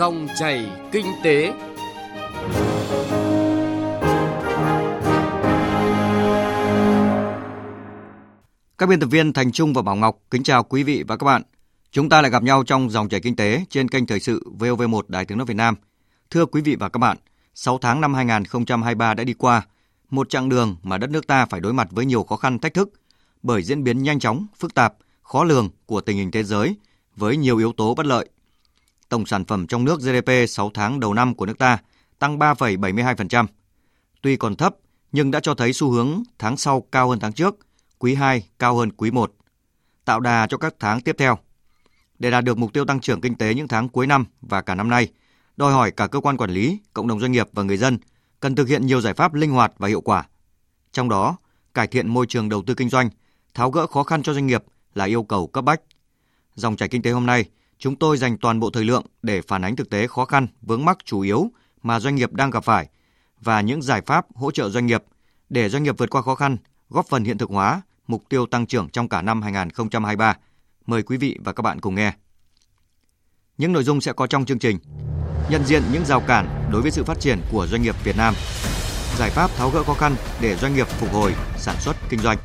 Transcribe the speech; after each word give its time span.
Dòng 0.00 0.28
chảy 0.38 0.70
kinh 0.92 1.06
tế. 1.22 1.52
Các 8.78 8.88
biên 8.88 9.00
tập 9.00 9.06
viên 9.06 9.32
Thành 9.32 9.52
Trung 9.52 9.72
và 9.72 9.82
Bảo 9.82 9.96
Ngọc 9.96 10.18
kính 10.30 10.42
chào 10.42 10.62
quý 10.62 10.82
vị 10.82 11.04
và 11.08 11.16
các 11.16 11.24
bạn. 11.24 11.42
Chúng 11.90 12.08
ta 12.08 12.22
lại 12.22 12.30
gặp 12.30 12.42
nhau 12.42 12.62
trong 12.66 12.90
dòng 12.90 13.08
chảy 13.08 13.20
kinh 13.20 13.36
tế 13.36 13.64
trên 13.70 13.88
kênh 13.88 14.06
thời 14.06 14.20
sự 14.20 14.42
VOV1 14.58 15.02
Đài 15.08 15.24
Tiếng 15.24 15.38
nói 15.38 15.46
Việt 15.46 15.56
Nam. 15.56 15.74
Thưa 16.30 16.46
quý 16.46 16.60
vị 16.60 16.76
và 16.76 16.88
các 16.88 16.98
bạn, 16.98 17.16
6 17.54 17.78
tháng 17.78 18.00
năm 18.00 18.14
2023 18.14 19.14
đã 19.14 19.24
đi 19.24 19.34
qua, 19.34 19.66
một 20.10 20.30
chặng 20.30 20.48
đường 20.48 20.76
mà 20.82 20.98
đất 20.98 21.10
nước 21.10 21.26
ta 21.26 21.46
phải 21.46 21.60
đối 21.60 21.72
mặt 21.72 21.88
với 21.90 22.06
nhiều 22.06 22.22
khó 22.22 22.36
khăn 22.36 22.58
thách 22.58 22.74
thức 22.74 22.90
bởi 23.42 23.62
diễn 23.62 23.84
biến 23.84 24.02
nhanh 24.02 24.18
chóng, 24.18 24.46
phức 24.58 24.74
tạp, 24.74 24.94
khó 25.22 25.44
lường 25.44 25.68
của 25.86 26.00
tình 26.00 26.16
hình 26.16 26.30
thế 26.30 26.44
giới 26.44 26.76
với 27.16 27.36
nhiều 27.36 27.58
yếu 27.58 27.72
tố 27.72 27.94
bất 27.94 28.06
lợi. 28.06 28.28
Tổng 29.10 29.26
sản 29.26 29.44
phẩm 29.44 29.66
trong 29.66 29.84
nước 29.84 30.00
GDP 30.00 30.30
6 30.48 30.70
tháng 30.74 31.00
đầu 31.00 31.14
năm 31.14 31.34
của 31.34 31.46
nước 31.46 31.58
ta 31.58 31.78
tăng 32.18 32.38
3,72%. 32.38 33.46
Tuy 34.22 34.36
còn 34.36 34.56
thấp 34.56 34.76
nhưng 35.12 35.30
đã 35.30 35.40
cho 35.40 35.54
thấy 35.54 35.72
xu 35.72 35.90
hướng 35.90 36.22
tháng 36.38 36.56
sau 36.56 36.80
cao 36.92 37.08
hơn 37.08 37.20
tháng 37.20 37.32
trước, 37.32 37.56
quý 37.98 38.14
2 38.14 38.48
cao 38.58 38.76
hơn 38.76 38.92
quý 38.92 39.10
1, 39.10 39.32
tạo 40.04 40.20
đà 40.20 40.46
cho 40.46 40.56
các 40.56 40.74
tháng 40.80 41.00
tiếp 41.00 41.16
theo. 41.18 41.38
Để 42.18 42.30
đạt 42.30 42.44
được 42.44 42.58
mục 42.58 42.72
tiêu 42.72 42.84
tăng 42.84 43.00
trưởng 43.00 43.20
kinh 43.20 43.34
tế 43.34 43.54
những 43.54 43.68
tháng 43.68 43.88
cuối 43.88 44.06
năm 44.06 44.24
và 44.40 44.62
cả 44.62 44.74
năm 44.74 44.88
nay, 44.88 45.08
đòi 45.56 45.72
hỏi 45.72 45.90
cả 45.90 46.06
cơ 46.06 46.20
quan 46.20 46.36
quản 46.36 46.50
lý, 46.50 46.78
cộng 46.92 47.08
đồng 47.08 47.20
doanh 47.20 47.32
nghiệp 47.32 47.48
và 47.52 47.62
người 47.62 47.76
dân 47.76 47.98
cần 48.40 48.54
thực 48.54 48.68
hiện 48.68 48.86
nhiều 48.86 49.00
giải 49.00 49.14
pháp 49.14 49.34
linh 49.34 49.50
hoạt 49.50 49.72
và 49.78 49.88
hiệu 49.88 50.00
quả. 50.00 50.26
Trong 50.92 51.08
đó, 51.08 51.36
cải 51.74 51.86
thiện 51.86 52.08
môi 52.08 52.26
trường 52.26 52.48
đầu 52.48 52.62
tư 52.66 52.74
kinh 52.74 52.88
doanh, 52.88 53.10
tháo 53.54 53.70
gỡ 53.70 53.86
khó 53.86 54.02
khăn 54.02 54.22
cho 54.22 54.34
doanh 54.34 54.46
nghiệp 54.46 54.64
là 54.94 55.04
yêu 55.04 55.22
cầu 55.22 55.46
cấp 55.46 55.64
bách. 55.64 55.80
Dòng 56.54 56.76
chảy 56.76 56.88
kinh 56.88 57.02
tế 57.02 57.10
hôm 57.10 57.26
nay, 57.26 57.44
chúng 57.80 57.96
tôi 57.96 58.16
dành 58.16 58.38
toàn 58.38 58.60
bộ 58.60 58.70
thời 58.70 58.84
lượng 58.84 59.06
để 59.22 59.42
phản 59.42 59.62
ánh 59.62 59.76
thực 59.76 59.90
tế 59.90 60.06
khó 60.06 60.24
khăn, 60.24 60.46
vướng 60.62 60.84
mắc 60.84 60.98
chủ 61.04 61.20
yếu 61.20 61.50
mà 61.82 62.00
doanh 62.00 62.14
nghiệp 62.14 62.32
đang 62.32 62.50
gặp 62.50 62.64
phải 62.64 62.88
và 63.40 63.60
những 63.60 63.82
giải 63.82 64.00
pháp 64.06 64.26
hỗ 64.34 64.50
trợ 64.50 64.68
doanh 64.68 64.86
nghiệp 64.86 65.04
để 65.48 65.68
doanh 65.68 65.82
nghiệp 65.82 65.94
vượt 65.98 66.10
qua 66.10 66.22
khó 66.22 66.34
khăn, 66.34 66.56
góp 66.88 67.06
phần 67.06 67.24
hiện 67.24 67.38
thực 67.38 67.50
hóa 67.50 67.82
mục 68.06 68.22
tiêu 68.28 68.46
tăng 68.46 68.66
trưởng 68.66 68.88
trong 68.88 69.08
cả 69.08 69.22
năm 69.22 69.42
2023. 69.42 70.36
Mời 70.86 71.02
quý 71.02 71.16
vị 71.16 71.38
và 71.44 71.52
các 71.52 71.62
bạn 71.62 71.80
cùng 71.80 71.94
nghe. 71.94 72.12
Những 73.58 73.72
nội 73.72 73.84
dung 73.84 74.00
sẽ 74.00 74.12
có 74.12 74.26
trong 74.26 74.44
chương 74.44 74.58
trình 74.58 74.78
nhận 75.50 75.64
diện 75.64 75.82
những 75.92 76.04
rào 76.04 76.20
cản 76.20 76.68
đối 76.72 76.82
với 76.82 76.90
sự 76.90 77.04
phát 77.04 77.20
triển 77.20 77.40
của 77.52 77.66
doanh 77.66 77.82
nghiệp 77.82 77.94
Việt 78.04 78.16
Nam, 78.16 78.34
giải 79.18 79.30
pháp 79.30 79.50
tháo 79.56 79.70
gỡ 79.70 79.82
khó 79.82 79.94
khăn 79.94 80.14
để 80.40 80.56
doanh 80.56 80.74
nghiệp 80.74 80.86
phục 80.86 81.12
hồi 81.12 81.34
sản 81.58 81.76
xuất 81.80 81.96
kinh 82.08 82.20
doanh. 82.20 82.38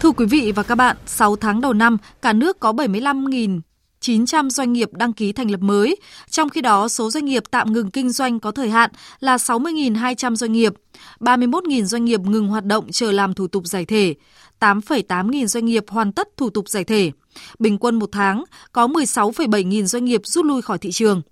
Thưa 0.00 0.10
quý 0.10 0.26
vị 0.26 0.52
và 0.52 0.62
các 0.62 0.74
bạn, 0.74 0.96
6 1.06 1.36
tháng 1.36 1.60
đầu 1.60 1.72
năm, 1.72 1.96
cả 2.22 2.32
nước 2.32 2.60
có 2.60 2.72
75.000 2.72 3.60
900 4.04 4.50
doanh 4.50 4.72
nghiệp 4.72 4.92
đăng 4.92 5.12
ký 5.12 5.32
thành 5.32 5.50
lập 5.50 5.60
mới, 5.60 5.96
trong 6.30 6.48
khi 6.48 6.60
đó 6.60 6.88
số 6.88 7.10
doanh 7.10 7.24
nghiệp 7.24 7.42
tạm 7.50 7.72
ngừng 7.72 7.90
kinh 7.90 8.10
doanh 8.10 8.40
có 8.40 8.50
thời 8.50 8.70
hạn 8.70 8.90
là 9.20 9.36
60.200 9.36 10.34
doanh 10.34 10.52
nghiệp, 10.52 10.72
31.000 11.20 11.84
doanh 11.84 12.04
nghiệp 12.04 12.20
ngừng 12.20 12.48
hoạt 12.48 12.64
động 12.64 12.92
chờ 12.92 13.12
làm 13.12 13.34
thủ 13.34 13.46
tục 13.46 13.66
giải 13.66 13.84
thể, 13.84 14.14
8,8 14.60 15.30
nghìn 15.30 15.46
doanh 15.46 15.64
nghiệp 15.64 15.84
hoàn 15.88 16.12
tất 16.12 16.28
thủ 16.36 16.50
tục 16.50 16.68
giải 16.68 16.84
thể. 16.84 17.12
Bình 17.58 17.78
quân 17.78 17.98
một 17.98 18.08
tháng 18.12 18.44
có 18.72 18.86
16,7 18.86 19.62
nghìn 19.62 19.86
doanh 19.86 20.04
nghiệp 20.04 20.20
rút 20.24 20.44
lui 20.44 20.62
khỏi 20.62 20.78
thị 20.78 20.92
trường. 20.92 21.22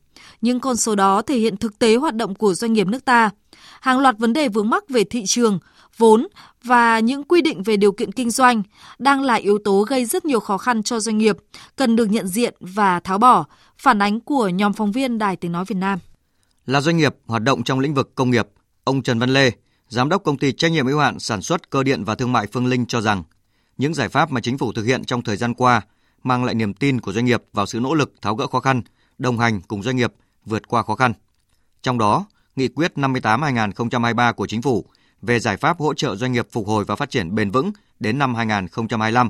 Những 0.40 0.60
con 0.60 0.76
số 0.76 0.94
đó 0.94 1.22
thể 1.22 1.38
hiện 1.38 1.56
thực 1.56 1.78
tế 1.78 1.96
hoạt 1.96 2.14
động 2.14 2.34
của 2.34 2.54
doanh 2.54 2.72
nghiệp 2.72 2.86
nước 2.86 3.04
ta. 3.04 3.30
Hàng 3.80 3.98
loạt 3.98 4.18
vấn 4.18 4.32
đề 4.32 4.48
vướng 4.48 4.70
mắc 4.70 4.88
về 4.88 5.04
thị 5.04 5.22
trường, 5.26 5.58
vốn 5.96 6.26
và 6.64 6.98
những 6.98 7.24
quy 7.24 7.42
định 7.42 7.62
về 7.62 7.76
điều 7.76 7.92
kiện 7.92 8.12
kinh 8.12 8.30
doanh 8.30 8.62
đang 8.98 9.22
là 9.22 9.34
yếu 9.34 9.58
tố 9.64 9.82
gây 9.82 10.04
rất 10.04 10.24
nhiều 10.24 10.40
khó 10.40 10.58
khăn 10.58 10.82
cho 10.82 11.00
doanh 11.00 11.18
nghiệp, 11.18 11.36
cần 11.76 11.96
được 11.96 12.06
nhận 12.06 12.28
diện 12.28 12.54
và 12.60 13.00
tháo 13.00 13.18
bỏ. 13.18 13.44
Phản 13.78 14.02
ánh 14.02 14.20
của 14.20 14.48
nhóm 14.48 14.72
phóng 14.72 14.92
viên 14.92 15.18
Đài 15.18 15.36
Tiếng 15.36 15.52
Nói 15.52 15.64
Việt 15.64 15.76
Nam. 15.76 15.98
Là 16.66 16.80
doanh 16.80 16.96
nghiệp 16.96 17.16
hoạt 17.26 17.42
động 17.42 17.62
trong 17.62 17.80
lĩnh 17.80 17.94
vực 17.94 18.14
công 18.14 18.30
nghiệp, 18.30 18.48
ông 18.84 19.02
Trần 19.02 19.18
Văn 19.18 19.30
Lê, 19.30 19.52
Giám 19.92 20.08
đốc 20.08 20.24
công 20.24 20.38
ty 20.38 20.52
trách 20.52 20.72
nhiệm 20.72 20.86
hữu 20.86 20.98
hạn 20.98 21.18
sản 21.18 21.42
xuất 21.42 21.70
cơ 21.70 21.82
điện 21.82 22.04
và 22.04 22.14
thương 22.14 22.32
mại 22.32 22.46
Phương 22.52 22.66
Linh 22.66 22.86
cho 22.86 23.00
rằng 23.00 23.22
những 23.78 23.94
giải 23.94 24.08
pháp 24.08 24.30
mà 24.30 24.40
chính 24.40 24.58
phủ 24.58 24.72
thực 24.72 24.82
hiện 24.82 25.04
trong 25.04 25.22
thời 25.22 25.36
gian 25.36 25.54
qua 25.54 25.80
mang 26.22 26.44
lại 26.44 26.54
niềm 26.54 26.74
tin 26.74 27.00
của 27.00 27.12
doanh 27.12 27.24
nghiệp 27.24 27.42
vào 27.52 27.66
sự 27.66 27.80
nỗ 27.80 27.94
lực 27.94 28.12
tháo 28.22 28.34
gỡ 28.34 28.46
khó 28.46 28.60
khăn, 28.60 28.82
đồng 29.18 29.38
hành 29.38 29.60
cùng 29.60 29.82
doanh 29.82 29.96
nghiệp 29.96 30.12
vượt 30.44 30.68
qua 30.68 30.82
khó 30.82 30.94
khăn. 30.94 31.12
Trong 31.82 31.98
đó, 31.98 32.26
Nghị 32.56 32.68
quyết 32.68 32.92
58/2023 32.96 34.32
của 34.32 34.46
Chính 34.46 34.62
phủ 34.62 34.84
về 35.22 35.40
giải 35.40 35.56
pháp 35.56 35.78
hỗ 35.78 35.94
trợ 35.94 36.16
doanh 36.16 36.32
nghiệp 36.32 36.48
phục 36.52 36.66
hồi 36.66 36.84
và 36.84 36.96
phát 36.96 37.10
triển 37.10 37.34
bền 37.34 37.50
vững 37.50 37.72
đến 38.00 38.18
năm 38.18 38.34
2025, 38.34 39.28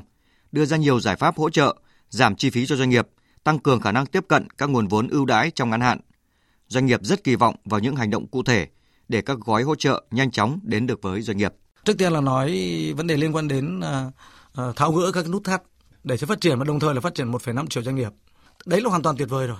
đưa 0.51 0.65
ra 0.65 0.77
nhiều 0.77 0.99
giải 0.99 1.15
pháp 1.15 1.37
hỗ 1.37 1.49
trợ, 1.49 1.75
giảm 2.09 2.35
chi 2.35 2.49
phí 2.49 2.65
cho 2.65 2.75
doanh 2.75 2.89
nghiệp, 2.89 3.07
tăng 3.43 3.59
cường 3.59 3.81
khả 3.81 3.91
năng 3.91 4.05
tiếp 4.05 4.25
cận 4.27 4.47
các 4.57 4.69
nguồn 4.69 4.87
vốn 4.87 5.07
ưu 5.07 5.25
đãi 5.25 5.51
trong 5.51 5.69
ngắn 5.69 5.81
hạn. 5.81 5.99
Doanh 6.67 6.85
nghiệp 6.85 6.99
rất 7.03 7.23
kỳ 7.23 7.35
vọng 7.35 7.55
vào 7.65 7.79
những 7.79 7.95
hành 7.95 8.09
động 8.09 8.27
cụ 8.27 8.43
thể 8.43 8.67
để 9.07 9.21
các 9.21 9.37
gói 9.45 9.63
hỗ 9.63 9.75
trợ 9.75 10.03
nhanh 10.11 10.31
chóng 10.31 10.59
đến 10.63 10.87
được 10.87 11.01
với 11.01 11.21
doanh 11.21 11.37
nghiệp. 11.37 11.53
Trước 11.85 11.97
tiên 11.97 12.13
là 12.13 12.21
nói 12.21 12.59
vấn 12.97 13.07
đề 13.07 13.17
liên 13.17 13.35
quan 13.35 13.47
đến 13.47 13.79
à, 13.79 14.11
à, 14.53 14.63
tháo 14.75 14.91
gỡ 14.91 15.11
các 15.11 15.29
nút 15.29 15.43
thắt 15.43 15.63
để 16.03 16.17
cho 16.17 16.27
phát 16.27 16.41
triển 16.41 16.59
và 16.59 16.65
đồng 16.65 16.79
thời 16.79 16.93
là 16.93 17.01
phát 17.01 17.15
triển 17.15 17.31
1,5 17.31 17.67
triệu 17.67 17.83
doanh 17.83 17.95
nghiệp. 17.95 18.11
Đấy 18.65 18.81
là 18.81 18.89
hoàn 18.89 19.01
toàn 19.01 19.17
tuyệt 19.17 19.29
vời 19.29 19.47
rồi. 19.47 19.57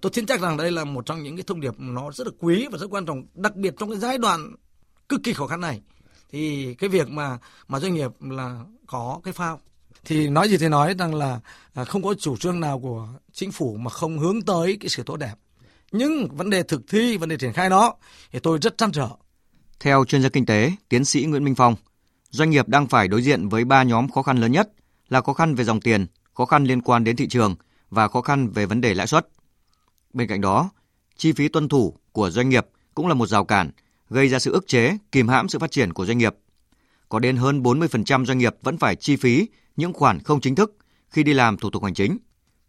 Tôi 0.00 0.12
tin 0.14 0.26
chắc 0.26 0.40
rằng 0.40 0.56
đây 0.56 0.70
là 0.70 0.84
một 0.84 1.06
trong 1.06 1.22
những 1.22 1.36
cái 1.36 1.44
thông 1.46 1.60
điệp 1.60 1.74
nó 1.78 2.12
rất 2.12 2.26
là 2.26 2.32
quý 2.38 2.66
và 2.72 2.78
rất 2.78 2.86
quan 2.90 3.06
trọng, 3.06 3.26
đặc 3.34 3.56
biệt 3.56 3.74
trong 3.78 3.90
cái 3.90 3.98
giai 3.98 4.18
đoạn 4.18 4.54
cực 5.08 5.20
kỳ 5.24 5.32
khó 5.32 5.46
khăn 5.46 5.60
này. 5.60 5.80
Thì 6.30 6.74
cái 6.74 6.88
việc 6.88 7.08
mà 7.08 7.38
mà 7.68 7.80
doanh 7.80 7.94
nghiệp 7.94 8.10
là 8.20 8.60
có 8.86 9.20
cái 9.24 9.32
phao 9.32 9.60
thì 10.04 10.28
nói 10.28 10.48
gì 10.48 10.56
thì 10.58 10.68
nói 10.68 10.94
rằng 10.98 11.14
là 11.14 11.40
à, 11.74 11.84
không 11.84 12.02
có 12.02 12.14
chủ 12.14 12.36
trương 12.36 12.60
nào 12.60 12.80
của 12.80 13.08
chính 13.32 13.52
phủ 13.52 13.76
mà 13.76 13.90
không 13.90 14.18
hướng 14.18 14.42
tới 14.42 14.76
cái 14.80 14.88
sự 14.88 15.02
tốt 15.02 15.16
đẹp. 15.16 15.34
Nhưng 15.92 16.28
vấn 16.36 16.50
đề 16.50 16.62
thực 16.62 16.82
thi, 16.88 17.16
vấn 17.16 17.28
đề 17.28 17.36
triển 17.36 17.52
khai 17.52 17.70
nó 17.70 17.94
thì 18.32 18.38
tôi 18.38 18.58
rất 18.62 18.78
trăn 18.78 18.92
trở. 18.92 19.08
Theo 19.80 20.04
chuyên 20.04 20.22
gia 20.22 20.28
kinh 20.28 20.46
tế, 20.46 20.72
tiến 20.88 21.04
sĩ 21.04 21.24
Nguyễn 21.24 21.44
Minh 21.44 21.54
Phong, 21.54 21.76
doanh 22.30 22.50
nghiệp 22.50 22.68
đang 22.68 22.86
phải 22.86 23.08
đối 23.08 23.22
diện 23.22 23.48
với 23.48 23.64
ba 23.64 23.82
nhóm 23.82 24.08
khó 24.08 24.22
khăn 24.22 24.38
lớn 24.38 24.52
nhất 24.52 24.70
là 25.08 25.20
khó 25.20 25.32
khăn 25.32 25.54
về 25.54 25.64
dòng 25.64 25.80
tiền, 25.80 26.06
khó 26.34 26.46
khăn 26.46 26.64
liên 26.64 26.82
quan 26.82 27.04
đến 27.04 27.16
thị 27.16 27.28
trường 27.28 27.56
và 27.90 28.08
khó 28.08 28.20
khăn 28.20 28.48
về 28.48 28.66
vấn 28.66 28.80
đề 28.80 28.94
lãi 28.94 29.06
suất. 29.06 29.28
Bên 30.12 30.28
cạnh 30.28 30.40
đó, 30.40 30.70
chi 31.16 31.32
phí 31.32 31.48
tuân 31.48 31.68
thủ 31.68 31.96
của 32.12 32.30
doanh 32.30 32.48
nghiệp 32.48 32.66
cũng 32.94 33.06
là 33.06 33.14
một 33.14 33.26
rào 33.26 33.44
cản, 33.44 33.70
gây 34.10 34.28
ra 34.28 34.38
sự 34.38 34.52
ức 34.52 34.66
chế, 34.66 34.98
kìm 35.12 35.28
hãm 35.28 35.48
sự 35.48 35.58
phát 35.58 35.70
triển 35.70 35.92
của 35.92 36.06
doanh 36.06 36.18
nghiệp. 36.18 36.34
Có 37.08 37.18
đến 37.18 37.36
hơn 37.36 37.62
40% 37.62 38.24
doanh 38.24 38.38
nghiệp 38.38 38.54
vẫn 38.62 38.78
phải 38.78 38.96
chi 38.96 39.16
phí 39.16 39.48
những 39.76 39.92
khoản 39.92 40.18
không 40.18 40.40
chính 40.40 40.54
thức 40.54 40.76
khi 41.08 41.22
đi 41.22 41.32
làm 41.32 41.56
thủ 41.56 41.70
tục 41.70 41.84
hành 41.84 41.94
chính. 41.94 42.18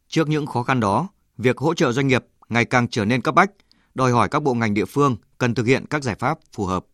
Trước 0.07 0.29
những 0.29 0.45
khó 0.45 0.63
khăn 0.63 0.79
đó, 0.79 1.07
việc 1.37 1.57
hỗ 1.57 1.73
trợ 1.73 1.91
doanh 1.91 2.07
nghiệp 2.07 2.25
ngày 2.49 2.65
càng 2.65 2.87
trở 2.87 3.05
nên 3.05 3.21
cấp 3.21 3.35
bách, 3.35 3.51
đòi 3.95 4.11
hỏi 4.11 4.29
các 4.29 4.43
bộ 4.43 4.53
ngành 4.53 4.73
địa 4.73 4.85
phương 4.85 5.17
cần 5.37 5.55
thực 5.55 5.65
hiện 5.65 5.85
các 5.89 6.03
giải 6.03 6.15
pháp 6.15 6.39
phù 6.53 6.65
hợp. 6.65 6.85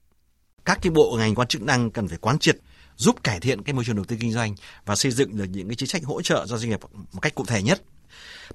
Các 0.65 0.79
cái 0.81 0.91
bộ 0.91 1.15
ngành 1.17 1.35
quan 1.35 1.47
chức 1.47 1.61
năng 1.61 1.91
cần 1.91 2.07
phải 2.07 2.17
quán 2.17 2.39
triệt 2.39 2.57
giúp 2.95 3.23
cải 3.23 3.39
thiện 3.39 3.61
cái 3.61 3.73
môi 3.73 3.85
trường 3.85 3.95
đầu 3.95 4.05
tư 4.05 4.17
kinh 4.19 4.31
doanh 4.31 4.55
và 4.85 4.95
xây 4.95 5.11
dựng 5.11 5.37
được 5.37 5.45
những 5.51 5.67
cái 5.67 5.75
chính 5.75 5.89
sách 5.89 6.03
hỗ 6.03 6.21
trợ 6.21 6.45
cho 6.49 6.57
doanh 6.57 6.69
nghiệp 6.69 6.79
một 7.13 7.19
cách 7.21 7.35
cụ 7.35 7.45
thể 7.45 7.63
nhất. 7.63 7.81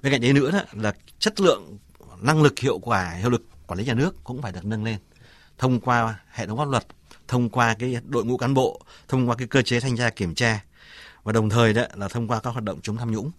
Bên 0.01 0.11
cạnh 0.11 0.21
đấy 0.21 0.33
nữa 0.33 0.51
là 0.73 0.93
chất 1.19 1.41
lượng 1.41 1.77
năng 2.21 2.41
lực 2.41 2.59
hiệu 2.59 2.79
quả 2.79 3.09
hiệu 3.09 3.29
lực 3.29 3.45
quản 3.67 3.79
lý 3.79 3.85
nhà 3.85 3.93
nước 3.93 4.23
cũng 4.23 4.41
phải 4.41 4.51
được 4.51 4.65
nâng 4.65 4.83
lên. 4.83 4.97
Thông 5.57 5.79
qua 5.79 6.19
hệ 6.31 6.47
thống 6.47 6.57
pháp 6.57 6.67
luật 6.67 6.85
thông 7.27 7.49
qua 7.49 7.75
cái 7.79 7.97
đội 8.05 8.25
ngũ 8.25 8.37
cán 8.37 8.53
bộ 8.53 8.81
thông 9.07 9.29
qua 9.29 9.35
cái 9.35 9.47
cơ 9.47 9.61
chế 9.61 9.79
thanh 9.79 9.97
tra 9.97 10.09
kiểm 10.09 10.35
tra. 10.35 10.63
Và 11.23 11.31
đồng 11.31 11.49
thời 11.49 11.73
đó 11.73 11.83
là 11.95 12.07
thông 12.07 12.27
qua 12.27 12.39
các 12.39 12.49
hoạt 12.49 12.63
động 12.63 12.79
chống 12.81 12.97
tham 12.97 13.11
nhũng. 13.11 13.31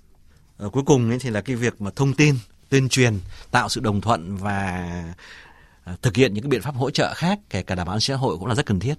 À, 0.59 0.67
cuối 0.73 0.83
cùng 0.87 1.11
ấy 1.11 1.19
thì 1.19 1.31
là 1.31 1.41
cái 1.41 1.57
việc 1.57 1.81
mà 1.81 1.91
thông 1.97 2.15
tin 2.15 2.35
tuyên 2.69 2.89
truyền 2.89 3.19
tạo 3.51 3.69
sự 3.69 3.81
đồng 3.81 4.01
thuận 4.01 4.37
và 4.37 4.89
ờ, 5.85 5.97
thực 6.03 6.17
hiện 6.17 6.35
những 6.35 6.45
cái 6.45 6.49
biện 6.49 6.63
pháp 6.63 6.75
hỗ 6.75 6.91
trợ 6.91 7.15
khác 7.15 7.39
kể 7.51 7.63
cả 7.63 7.75
đảm 7.75 7.87
bảo 7.87 8.01
xã 8.01 8.17
hội 8.17 8.37
cũng 8.39 8.47
là 8.47 8.55
rất 8.55 8.67
cần 8.67 8.81
thiết. 8.81 8.95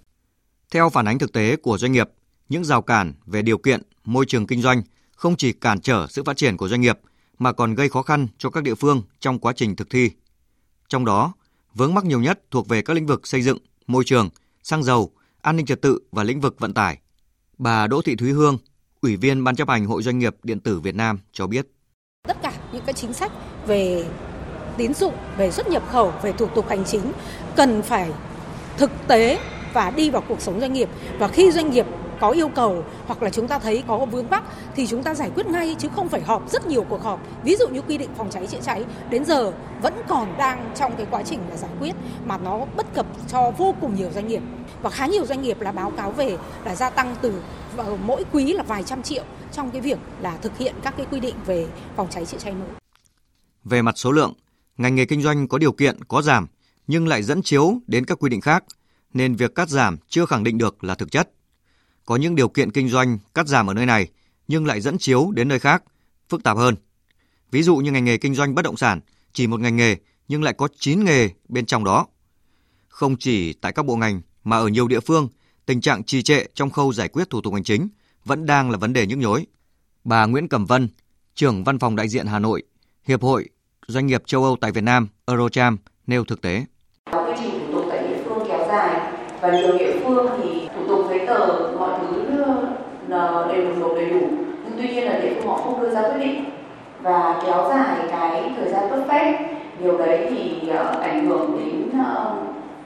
Theo 0.71 0.89
phản 0.89 1.07
ánh 1.07 1.19
thực 1.19 1.33
tế 1.33 1.55
của 1.55 1.77
doanh 1.77 1.91
nghiệp 1.91 2.09
những 2.49 2.63
rào 2.63 2.81
cản 2.81 3.13
về 3.25 3.41
điều 3.41 3.57
kiện 3.57 3.81
môi 4.05 4.25
trường 4.25 4.47
kinh 4.47 4.61
doanh 4.61 4.81
không 5.23 5.35
chỉ 5.35 5.53
cản 5.53 5.79
trở 5.79 6.07
sự 6.09 6.23
phát 6.23 6.37
triển 6.37 6.57
của 6.57 6.67
doanh 6.67 6.81
nghiệp 6.81 6.99
mà 7.39 7.51
còn 7.51 7.75
gây 7.75 7.89
khó 7.89 8.01
khăn 8.01 8.27
cho 8.37 8.49
các 8.49 8.63
địa 8.63 8.75
phương 8.75 9.01
trong 9.19 9.39
quá 9.39 9.53
trình 9.55 9.75
thực 9.75 9.89
thi. 9.89 10.11
Trong 10.87 11.05
đó, 11.05 11.33
vướng 11.73 11.93
mắc 11.93 12.05
nhiều 12.05 12.21
nhất 12.21 12.39
thuộc 12.51 12.67
về 12.67 12.81
các 12.81 12.93
lĩnh 12.93 13.05
vực 13.05 13.27
xây 13.27 13.41
dựng, 13.41 13.57
môi 13.87 14.03
trường, 14.05 14.29
xăng 14.63 14.83
dầu, 14.83 15.11
an 15.41 15.55
ninh 15.55 15.65
trật 15.65 15.81
tự 15.81 15.99
và 16.11 16.23
lĩnh 16.23 16.41
vực 16.41 16.59
vận 16.59 16.73
tải. 16.73 16.97
Bà 17.57 17.87
Đỗ 17.87 18.01
Thị 18.01 18.15
Thúy 18.15 18.31
Hương, 18.31 18.57
Ủy 19.01 19.15
viên 19.15 19.43
Ban 19.43 19.55
chấp 19.55 19.69
hành 19.69 19.85
Hội 19.85 20.03
Doanh 20.03 20.19
nghiệp 20.19 20.35
Điện 20.43 20.59
tử 20.59 20.79
Việt 20.79 20.95
Nam 20.95 21.19
cho 21.31 21.47
biết. 21.47 21.67
Tất 22.27 22.37
cả 22.41 22.53
những 22.73 22.83
cái 22.85 22.93
chính 22.93 23.13
sách 23.13 23.31
về 23.67 24.05
tín 24.77 24.93
dụng, 24.93 25.13
về 25.37 25.51
xuất 25.51 25.67
nhập 25.67 25.83
khẩu, 25.91 26.13
về 26.23 26.31
thủ 26.31 26.47
tục 26.55 26.69
hành 26.69 26.85
chính 26.85 27.11
cần 27.55 27.81
phải 27.81 28.11
thực 28.77 28.91
tế 29.07 29.39
và 29.73 29.91
đi 29.91 30.09
vào 30.09 30.23
cuộc 30.27 30.41
sống 30.41 30.59
doanh 30.59 30.73
nghiệp. 30.73 30.89
Và 31.19 31.27
khi 31.27 31.51
doanh 31.51 31.71
nghiệp 31.71 31.85
có 32.19 32.29
yêu 32.29 32.49
cầu 32.49 32.83
hoặc 33.05 33.23
là 33.23 33.29
chúng 33.29 33.47
ta 33.47 33.59
thấy 33.59 33.83
có 33.87 34.05
vướng 34.05 34.29
mắc 34.29 34.43
thì 34.75 34.87
chúng 34.87 35.03
ta 35.03 35.13
giải 35.13 35.31
quyết 35.35 35.45
ngay 35.45 35.75
chứ 35.79 35.87
không 35.95 36.09
phải 36.09 36.21
họp 36.21 36.51
rất 36.51 36.67
nhiều 36.67 36.85
cuộc 36.89 37.03
họp. 37.03 37.19
Ví 37.43 37.55
dụ 37.55 37.67
như 37.67 37.81
quy 37.81 37.97
định 37.97 38.09
phòng 38.17 38.29
cháy 38.29 38.47
chữa 38.47 38.57
cháy 38.61 38.85
đến 39.09 39.25
giờ 39.25 39.51
vẫn 39.81 39.93
còn 40.07 40.37
đang 40.37 40.71
trong 40.75 40.95
cái 40.97 41.05
quá 41.11 41.23
trình 41.25 41.39
là 41.49 41.57
giải 41.57 41.71
quyết 41.79 41.95
mà 42.25 42.37
nó 42.37 42.65
bất 42.77 42.93
cập 42.93 43.05
cho 43.27 43.51
vô 43.57 43.75
cùng 43.81 43.95
nhiều 43.95 44.09
doanh 44.13 44.27
nghiệp 44.27 44.41
và 44.81 44.89
khá 44.89 45.07
nhiều 45.07 45.25
doanh 45.25 45.41
nghiệp 45.41 45.61
là 45.61 45.71
báo 45.71 45.91
cáo 45.97 46.11
về 46.11 46.37
là 46.65 46.75
gia 46.75 46.89
tăng 46.89 47.15
từ 47.21 47.33
ờ, 47.77 47.97
mỗi 48.05 48.23
quý 48.31 48.53
là 48.53 48.63
vài 48.63 48.83
trăm 48.83 49.03
triệu 49.03 49.23
trong 49.51 49.71
cái 49.71 49.81
việc 49.81 49.97
là 50.21 50.37
thực 50.41 50.57
hiện 50.57 50.75
các 50.83 50.93
cái 50.97 51.05
quy 51.11 51.19
định 51.19 51.35
về 51.45 51.67
phòng 51.95 52.07
cháy 52.09 52.25
chữa 52.25 52.37
cháy 52.37 52.53
mới. 52.53 52.69
Về 53.63 53.81
mặt 53.81 53.97
số 53.97 54.11
lượng, 54.11 54.33
Ngành 54.77 54.95
nghề 54.95 55.05
kinh 55.05 55.21
doanh 55.21 55.47
có 55.47 55.57
điều 55.57 55.71
kiện 55.71 56.03
có 56.03 56.21
giảm 56.21 56.47
nhưng 56.87 57.07
lại 57.07 57.23
dẫn 57.23 57.41
chiếu 57.41 57.81
đến 57.87 58.05
các 58.05 58.19
quy 58.19 58.29
định 58.29 58.41
khác 58.41 58.63
nên 59.13 59.35
việc 59.35 59.55
cắt 59.55 59.69
giảm 59.69 59.97
chưa 60.07 60.25
khẳng 60.25 60.43
định 60.43 60.57
được 60.57 60.83
là 60.83 60.95
thực 60.95 61.11
chất. 61.11 61.29
Có 62.05 62.15
những 62.15 62.35
điều 62.35 62.47
kiện 62.47 62.71
kinh 62.71 62.89
doanh 62.89 63.19
cắt 63.33 63.47
giảm 63.47 63.67
ở 63.67 63.73
nơi 63.73 63.85
này 63.85 64.07
nhưng 64.47 64.65
lại 64.65 64.81
dẫn 64.81 64.97
chiếu 64.97 65.31
đến 65.31 65.47
nơi 65.47 65.59
khác, 65.59 65.83
phức 66.29 66.43
tạp 66.43 66.57
hơn. 66.57 66.75
Ví 67.51 67.63
dụ 67.63 67.75
như 67.75 67.91
ngành 67.91 68.05
nghề 68.05 68.17
kinh 68.17 68.35
doanh 68.35 68.55
bất 68.55 68.61
động 68.61 68.77
sản, 68.77 68.99
chỉ 69.33 69.47
một 69.47 69.59
ngành 69.59 69.75
nghề 69.75 69.95
nhưng 70.27 70.43
lại 70.43 70.53
có 70.53 70.67
9 70.79 71.03
nghề 71.03 71.29
bên 71.49 71.65
trong 71.65 71.83
đó. 71.83 72.07
Không 72.87 73.15
chỉ 73.17 73.53
tại 73.53 73.71
các 73.71 73.85
bộ 73.85 73.95
ngành 73.95 74.21
mà 74.43 74.57
ở 74.57 74.67
nhiều 74.67 74.87
địa 74.87 74.99
phương, 74.99 75.27
tình 75.65 75.81
trạng 75.81 76.03
trì 76.03 76.21
trệ 76.21 76.45
trong 76.53 76.69
khâu 76.69 76.93
giải 76.93 77.07
quyết 77.07 77.29
thủ 77.29 77.41
tục 77.41 77.53
hành 77.53 77.63
chính 77.63 77.89
vẫn 78.25 78.45
đang 78.45 78.71
là 78.71 78.77
vấn 78.77 78.93
đề 78.93 79.07
nhức 79.07 79.17
nhối. 79.17 79.45
Bà 80.03 80.25
Nguyễn 80.25 80.47
Cẩm 80.47 80.65
Vân, 80.65 80.89
trưởng 81.35 81.63
văn 81.63 81.79
phòng 81.79 81.95
đại 81.95 82.09
diện 82.09 82.27
Hà 82.27 82.39
Nội, 82.39 82.63
Hiệp 83.03 83.21
hội 83.21 83.49
Doanh 83.87 84.07
nghiệp 84.07 84.23
châu 84.25 84.43
Âu 84.43 84.57
tại 84.61 84.71
Việt 84.71 84.83
Nam, 84.83 85.07
Eurocharm, 85.25 85.77
nêu 86.07 86.25
thực 86.25 86.41
tế. 86.41 86.65
Quy 87.11 87.33
trình 87.39 87.59
thủ 87.59 87.73
tục 87.73 87.85
tại 87.89 88.07
địa 88.07 88.23
phương 88.25 88.47
kéo 88.47 88.65
dài 88.67 89.13
và 89.41 89.51
nhiều 89.51 89.77
địa 89.77 89.99
phương 90.03 90.27
thì 90.43 90.67
thủ 90.75 90.87
tục 90.87 91.05
giấy 91.09 91.19
tờ 91.27 91.39
mọi 91.79 91.99
thứ 92.01 92.23
Ờ, 93.13 93.53
đều 93.53 93.75
nộp 93.75 93.95
đầy 93.95 94.09
đủ. 94.09 94.27
Nhưng 94.63 94.73
tuy 94.77 94.87
nhiên 94.87 95.05
là 95.05 95.19
địa 95.19 95.33
phương 95.35 95.47
họ 95.47 95.57
không 95.57 95.81
đưa 95.81 95.89
ra 95.89 96.01
quyết 96.01 96.19
định 96.19 96.45
và 97.01 97.41
kéo 97.45 97.69
dài 97.69 98.07
cái 98.11 98.53
thời 98.55 98.69
gian 98.71 98.89
cấp 98.89 98.99
phép. 99.09 99.55
Điều 99.79 99.97
đấy 99.97 100.27
thì 100.29 100.69
uh, 100.69 101.01
ảnh 101.01 101.25
hưởng 101.27 101.57
đến 101.57 102.01
uh, 102.01 102.27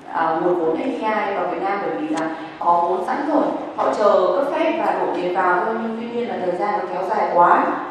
uh, 0.10 0.44
nguồn 0.44 0.60
vốn 0.60 0.78
FDI 0.78 1.36
vào 1.36 1.52
Việt 1.52 1.62
Nam 1.62 1.80
bởi 1.82 2.02
vì 2.02 2.08
là 2.08 2.36
có 2.60 2.88
vốn 2.90 3.06
sẵn 3.06 3.30
rồi. 3.30 3.46
Họ 3.76 3.94
chờ 3.98 4.34
cấp 4.36 4.54
phép 4.54 4.78
và 4.80 5.00
đổ 5.00 5.16
tiền 5.16 5.36
vào 5.36 5.66
thôi 5.66 5.76
nhưng 5.82 5.98
tuy 6.00 6.20
nhiên 6.20 6.30
là 6.30 6.40
thời 6.46 6.56
gian 6.60 6.80
nó 6.80 6.86
kéo 6.94 7.10
dài 7.10 7.32
quá. 7.34 7.84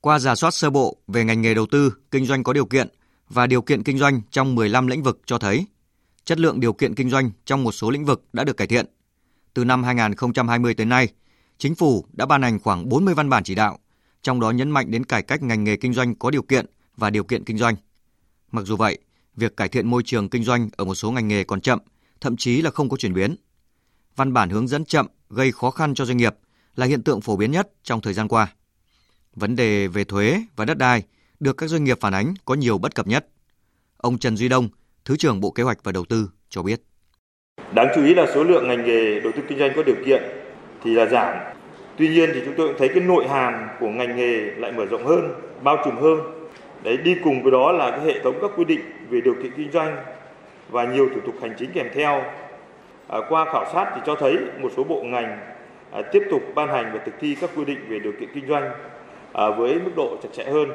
Qua 0.00 0.18
giả 0.18 0.34
soát 0.34 0.50
sơ 0.50 0.70
bộ 0.70 0.96
về 1.08 1.24
ngành 1.24 1.42
nghề 1.42 1.54
đầu 1.54 1.66
tư, 1.66 1.92
kinh 2.10 2.26
doanh 2.26 2.42
có 2.42 2.52
điều 2.52 2.66
kiện 2.66 2.88
và 3.28 3.46
điều 3.46 3.62
kiện 3.62 3.82
kinh 3.82 3.98
doanh 3.98 4.20
trong 4.30 4.54
15 4.54 4.86
lĩnh 4.86 5.02
vực 5.02 5.20
cho 5.26 5.38
thấy 5.38 5.66
chất 6.24 6.40
lượng 6.40 6.60
điều 6.60 6.72
kiện 6.72 6.94
kinh 6.94 7.10
doanh 7.10 7.30
trong 7.44 7.64
một 7.64 7.72
số 7.72 7.90
lĩnh 7.90 8.04
vực 8.04 8.24
đã 8.32 8.44
được 8.44 8.56
cải 8.56 8.66
thiện. 8.66 8.86
Từ 9.54 9.64
năm 9.64 9.82
2020 9.82 10.74
tới 10.74 10.86
nay, 10.86 11.08
chính 11.60 11.74
phủ 11.74 12.04
đã 12.12 12.26
ban 12.26 12.42
hành 12.42 12.58
khoảng 12.58 12.88
40 12.88 13.14
văn 13.14 13.30
bản 13.30 13.44
chỉ 13.44 13.54
đạo, 13.54 13.78
trong 14.22 14.40
đó 14.40 14.50
nhấn 14.50 14.70
mạnh 14.70 14.90
đến 14.90 15.04
cải 15.04 15.22
cách 15.22 15.42
ngành 15.42 15.64
nghề 15.64 15.76
kinh 15.76 15.92
doanh 15.92 16.14
có 16.14 16.30
điều 16.30 16.42
kiện 16.42 16.66
và 16.96 17.10
điều 17.10 17.24
kiện 17.24 17.44
kinh 17.44 17.58
doanh. 17.58 17.76
Mặc 18.52 18.62
dù 18.66 18.76
vậy, 18.76 18.98
việc 19.36 19.56
cải 19.56 19.68
thiện 19.68 19.86
môi 19.90 20.02
trường 20.02 20.28
kinh 20.28 20.44
doanh 20.44 20.68
ở 20.76 20.84
một 20.84 20.94
số 20.94 21.10
ngành 21.10 21.28
nghề 21.28 21.44
còn 21.44 21.60
chậm, 21.60 21.78
thậm 22.20 22.36
chí 22.36 22.62
là 22.62 22.70
không 22.70 22.88
có 22.88 22.96
chuyển 22.96 23.14
biến. 23.14 23.36
Văn 24.16 24.32
bản 24.32 24.50
hướng 24.50 24.68
dẫn 24.68 24.84
chậm 24.84 25.06
gây 25.30 25.52
khó 25.52 25.70
khăn 25.70 25.94
cho 25.94 26.04
doanh 26.04 26.16
nghiệp 26.16 26.34
là 26.76 26.86
hiện 26.86 27.02
tượng 27.02 27.20
phổ 27.20 27.36
biến 27.36 27.50
nhất 27.50 27.70
trong 27.82 28.00
thời 28.00 28.12
gian 28.12 28.28
qua. 28.28 28.54
Vấn 29.34 29.56
đề 29.56 29.86
về 29.86 30.04
thuế 30.04 30.42
và 30.56 30.64
đất 30.64 30.78
đai 30.78 31.02
được 31.40 31.56
các 31.56 31.66
doanh 31.66 31.84
nghiệp 31.84 31.98
phản 32.00 32.14
ánh 32.14 32.34
có 32.44 32.54
nhiều 32.54 32.78
bất 32.78 32.94
cập 32.94 33.06
nhất. 33.06 33.26
Ông 33.96 34.18
Trần 34.18 34.36
Duy 34.36 34.48
Đông, 34.48 34.68
Thứ 35.04 35.16
trưởng 35.16 35.40
Bộ 35.40 35.50
Kế 35.50 35.62
hoạch 35.62 35.78
và 35.84 35.92
Đầu 35.92 36.04
tư 36.04 36.30
cho 36.48 36.62
biết. 36.62 36.82
Đáng 37.74 37.86
chú 37.94 38.04
ý 38.04 38.14
là 38.14 38.26
số 38.34 38.44
lượng 38.44 38.68
ngành 38.68 38.86
nghề 38.86 39.20
đầu 39.20 39.32
tư 39.36 39.42
kinh 39.48 39.58
doanh 39.58 39.70
có 39.76 39.82
điều 39.82 39.96
kiện 40.06 40.39
thì 40.84 40.94
là 40.94 41.06
giảm. 41.06 41.36
Tuy 41.96 42.08
nhiên 42.08 42.30
thì 42.34 42.42
chúng 42.44 42.54
tôi 42.56 42.68
cũng 42.68 42.76
thấy 42.78 42.88
cái 42.88 43.00
nội 43.00 43.28
hàm 43.28 43.68
của 43.80 43.88
ngành 43.88 44.16
nghề 44.16 44.38
lại 44.38 44.72
mở 44.72 44.86
rộng 44.86 45.06
hơn, 45.06 45.34
bao 45.62 45.76
trùm 45.84 45.96
hơn. 45.96 46.20
Đấy 46.82 46.96
đi 46.96 47.16
cùng 47.24 47.42
với 47.42 47.52
đó 47.52 47.72
là 47.72 47.90
cái 47.90 48.00
hệ 48.00 48.20
thống 48.20 48.34
các 48.42 48.50
quy 48.56 48.64
định 48.64 48.80
về 49.10 49.20
điều 49.20 49.34
kiện 49.34 49.52
kinh 49.56 49.72
doanh 49.72 49.96
và 50.70 50.84
nhiều 50.84 51.08
thủ 51.14 51.20
tục 51.26 51.34
hành 51.42 51.54
chính 51.58 51.70
kèm 51.72 51.86
theo. 51.94 52.22
À, 53.08 53.18
qua 53.28 53.44
khảo 53.44 53.64
sát 53.72 53.92
thì 53.94 54.00
cho 54.06 54.14
thấy 54.14 54.38
một 54.60 54.68
số 54.76 54.84
bộ 54.84 55.02
ngành 55.02 55.38
à, 55.92 56.02
tiếp 56.12 56.22
tục 56.30 56.42
ban 56.54 56.68
hành 56.68 56.90
và 56.92 57.00
thực 57.04 57.14
thi 57.20 57.36
các 57.40 57.50
quy 57.56 57.64
định 57.64 57.78
về 57.88 57.98
điều 57.98 58.12
kiện 58.20 58.28
kinh 58.34 58.48
doanh 58.48 58.70
à, 59.32 59.50
với 59.50 59.74
mức 59.74 59.90
độ 59.96 60.16
chặt 60.22 60.28
chẽ 60.32 60.44
hơn. 60.44 60.68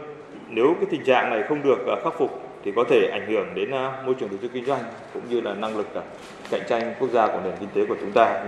Nếu 0.50 0.76
cái 0.80 0.86
tình 0.92 1.04
trạng 1.04 1.30
này 1.30 1.44
không 1.50 1.64
được 1.64 1.88
à, 1.88 1.96
khắc 2.04 2.14
phục 2.18 2.42
thì 2.64 2.72
có 2.76 2.84
thể 2.90 3.08
ảnh 3.12 3.28
hưởng 3.28 3.56
đến 3.56 3.72
à, 3.72 3.92
môi 4.06 4.16
trường 4.20 4.30
đầu 4.30 4.40
tư 4.42 4.50
kinh 4.54 4.66
doanh 4.66 4.82
cũng 5.14 5.24
như 5.30 5.42
là 5.42 5.54
năng 5.54 5.78
lực 5.78 5.96
à, 5.96 6.02
cạnh 6.52 6.62
tranh 6.68 6.94
quốc 7.00 7.10
gia 7.12 7.28
của 7.28 7.40
nền 7.44 7.54
kinh 7.60 7.70
tế 7.74 7.86
của 7.86 7.96
chúng 8.02 8.12
ta. 8.12 8.44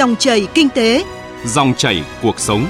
Dòng 0.00 0.16
chảy 0.16 0.48
kinh 0.54 0.68
tế, 0.68 1.04
dòng 1.46 1.74
chảy 1.74 2.04
cuộc 2.22 2.40
sống. 2.40 2.66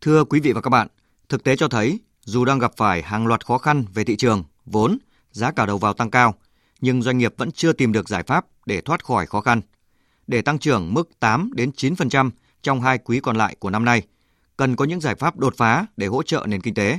Thưa 0.00 0.24
quý 0.24 0.40
vị 0.40 0.52
và 0.52 0.60
các 0.60 0.70
bạn, 0.70 0.88
thực 1.28 1.44
tế 1.44 1.56
cho 1.56 1.68
thấy 1.68 2.00
dù 2.24 2.44
đang 2.44 2.58
gặp 2.58 2.72
phải 2.76 3.02
hàng 3.02 3.26
loạt 3.26 3.46
khó 3.46 3.58
khăn 3.58 3.84
về 3.94 4.04
thị 4.04 4.16
trường, 4.16 4.44
vốn, 4.66 4.98
giá 5.30 5.50
cả 5.50 5.66
đầu 5.66 5.78
vào 5.78 5.94
tăng 5.94 6.10
cao, 6.10 6.34
nhưng 6.80 7.02
doanh 7.02 7.18
nghiệp 7.18 7.34
vẫn 7.36 7.52
chưa 7.52 7.72
tìm 7.72 7.92
được 7.92 8.08
giải 8.08 8.22
pháp 8.22 8.46
để 8.66 8.80
thoát 8.80 9.04
khỏi 9.04 9.26
khó 9.26 9.40
khăn. 9.40 9.60
Để 10.26 10.42
tăng 10.42 10.58
trưởng 10.58 10.94
mức 10.94 11.10
8 11.20 11.50
đến 11.54 11.70
9% 11.76 12.30
trong 12.62 12.80
hai 12.80 12.98
quý 12.98 13.20
còn 13.20 13.36
lại 13.36 13.56
của 13.58 13.70
năm 13.70 13.84
nay, 13.84 14.02
cần 14.56 14.76
có 14.76 14.84
những 14.84 15.00
giải 15.00 15.14
pháp 15.14 15.38
đột 15.38 15.56
phá 15.56 15.86
để 15.96 16.06
hỗ 16.06 16.22
trợ 16.22 16.44
nền 16.48 16.60
kinh 16.60 16.74
tế. 16.74 16.98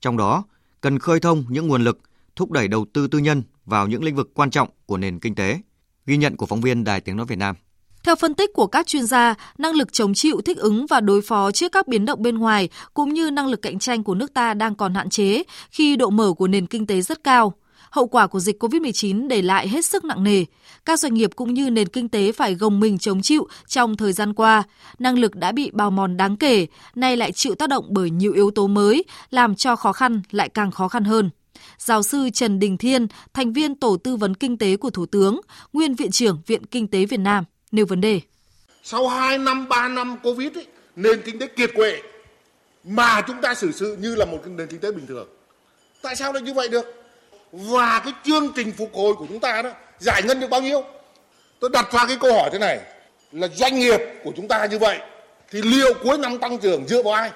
Trong 0.00 0.16
đó, 0.16 0.44
cần 0.80 0.98
khơi 0.98 1.20
thông 1.20 1.44
những 1.48 1.68
nguồn 1.68 1.84
lực, 1.84 1.98
thúc 2.36 2.50
đẩy 2.50 2.68
đầu 2.68 2.86
tư 2.92 3.06
tư 3.06 3.18
nhân 3.18 3.42
vào 3.64 3.86
những 3.86 4.04
lĩnh 4.04 4.16
vực 4.16 4.30
quan 4.34 4.50
trọng 4.50 4.68
của 4.86 4.96
nền 4.96 5.20
kinh 5.20 5.34
tế. 5.34 5.58
Ghi 6.06 6.16
nhận 6.16 6.36
của 6.36 6.46
phóng 6.46 6.60
viên 6.60 6.84
Đài 6.84 7.00
Tiếng 7.00 7.16
Nói 7.16 7.26
Việt 7.26 7.38
Nam. 7.38 7.56
Theo 8.04 8.16
phân 8.16 8.34
tích 8.34 8.50
của 8.54 8.66
các 8.66 8.86
chuyên 8.86 9.06
gia, 9.06 9.34
năng 9.58 9.74
lực 9.74 9.92
chống 9.92 10.14
chịu, 10.14 10.40
thích 10.44 10.58
ứng 10.58 10.86
và 10.86 11.00
đối 11.00 11.22
phó 11.22 11.50
trước 11.50 11.72
các 11.72 11.88
biến 11.88 12.04
động 12.04 12.22
bên 12.22 12.38
ngoài 12.38 12.68
cũng 12.94 13.12
như 13.12 13.30
năng 13.30 13.46
lực 13.46 13.62
cạnh 13.62 13.78
tranh 13.78 14.02
của 14.02 14.14
nước 14.14 14.34
ta 14.34 14.54
đang 14.54 14.74
còn 14.74 14.94
hạn 14.94 15.10
chế 15.10 15.42
khi 15.70 15.96
độ 15.96 16.10
mở 16.10 16.32
của 16.32 16.48
nền 16.48 16.66
kinh 16.66 16.86
tế 16.86 17.00
rất 17.00 17.24
cao. 17.24 17.52
Hậu 17.90 18.06
quả 18.06 18.26
của 18.26 18.40
dịch 18.40 18.62
COVID-19 18.62 19.28
để 19.28 19.42
lại 19.42 19.68
hết 19.68 19.84
sức 19.84 20.04
nặng 20.04 20.24
nề. 20.24 20.44
Các 20.84 21.00
doanh 21.00 21.14
nghiệp 21.14 21.30
cũng 21.36 21.54
như 21.54 21.70
nền 21.70 21.88
kinh 21.88 22.08
tế 22.08 22.32
phải 22.32 22.54
gồng 22.54 22.80
mình 22.80 22.98
chống 22.98 23.22
chịu 23.22 23.48
trong 23.66 23.96
thời 23.96 24.12
gian 24.12 24.34
qua. 24.34 24.62
Năng 24.98 25.18
lực 25.18 25.34
đã 25.34 25.52
bị 25.52 25.70
bào 25.72 25.90
mòn 25.90 26.16
đáng 26.16 26.36
kể, 26.36 26.66
nay 26.94 27.16
lại 27.16 27.32
chịu 27.32 27.54
tác 27.54 27.68
động 27.68 27.86
bởi 27.88 28.10
nhiều 28.10 28.32
yếu 28.32 28.50
tố 28.50 28.66
mới, 28.66 29.04
làm 29.30 29.54
cho 29.54 29.76
khó 29.76 29.92
khăn 29.92 30.22
lại 30.30 30.48
càng 30.48 30.70
khó 30.70 30.88
khăn 30.88 31.04
hơn. 31.04 31.30
Giáo 31.78 32.02
sư 32.02 32.30
Trần 32.30 32.58
Đình 32.58 32.76
Thiên, 32.78 33.06
thành 33.34 33.52
viên 33.52 33.74
Tổ 33.74 33.96
tư 33.96 34.16
vấn 34.16 34.34
Kinh 34.34 34.58
tế 34.58 34.76
của 34.76 34.90
Thủ 34.90 35.06
tướng, 35.06 35.40
nguyên 35.72 35.94
Viện 35.94 36.10
trưởng 36.10 36.42
Viện 36.46 36.66
Kinh 36.66 36.88
tế 36.88 37.04
Việt 37.04 37.20
Nam, 37.20 37.44
nêu 37.72 37.86
vấn 37.86 38.00
đề. 38.00 38.20
Sau 38.82 39.08
2 39.08 39.38
năm, 39.38 39.68
3 39.68 39.88
năm 39.88 40.16
Covid, 40.22 40.52
ấy, 40.54 40.66
nền 40.96 41.22
kinh 41.22 41.38
tế 41.38 41.46
kiệt 41.46 41.70
quệ 41.74 42.02
mà 42.84 43.20
chúng 43.26 43.40
ta 43.42 43.54
xử 43.54 43.72
sự 43.72 43.96
như 44.00 44.14
là 44.14 44.24
một 44.24 44.38
nền 44.46 44.66
kinh 44.66 44.80
tế 44.80 44.92
bình 44.92 45.06
thường. 45.06 45.28
Tại 46.02 46.16
sao 46.16 46.32
lại 46.32 46.42
như 46.42 46.54
vậy 46.54 46.68
được? 46.68 47.04
Và 47.52 47.98
cái 48.04 48.12
chương 48.24 48.52
trình 48.56 48.72
phục 48.72 48.94
hồi 48.94 49.14
của 49.14 49.26
chúng 49.28 49.40
ta 49.40 49.62
đó 49.62 49.70
giải 49.98 50.22
ngân 50.22 50.40
được 50.40 50.50
bao 50.50 50.62
nhiêu? 50.62 50.84
Tôi 51.60 51.70
đặt 51.72 51.92
ra 51.92 52.06
cái 52.06 52.16
câu 52.20 52.32
hỏi 52.32 52.50
thế 52.52 52.58
này 52.58 52.80
là 53.32 53.48
doanh 53.48 53.78
nghiệp 53.78 54.00
của 54.24 54.32
chúng 54.36 54.48
ta 54.48 54.66
như 54.66 54.78
vậy 54.78 54.98
thì 55.50 55.62
liệu 55.62 55.94
cuối 56.02 56.18
năm 56.18 56.38
tăng 56.38 56.58
trưởng 56.58 56.88
dựa 56.88 57.02
vào 57.02 57.12
ai? 57.12 57.30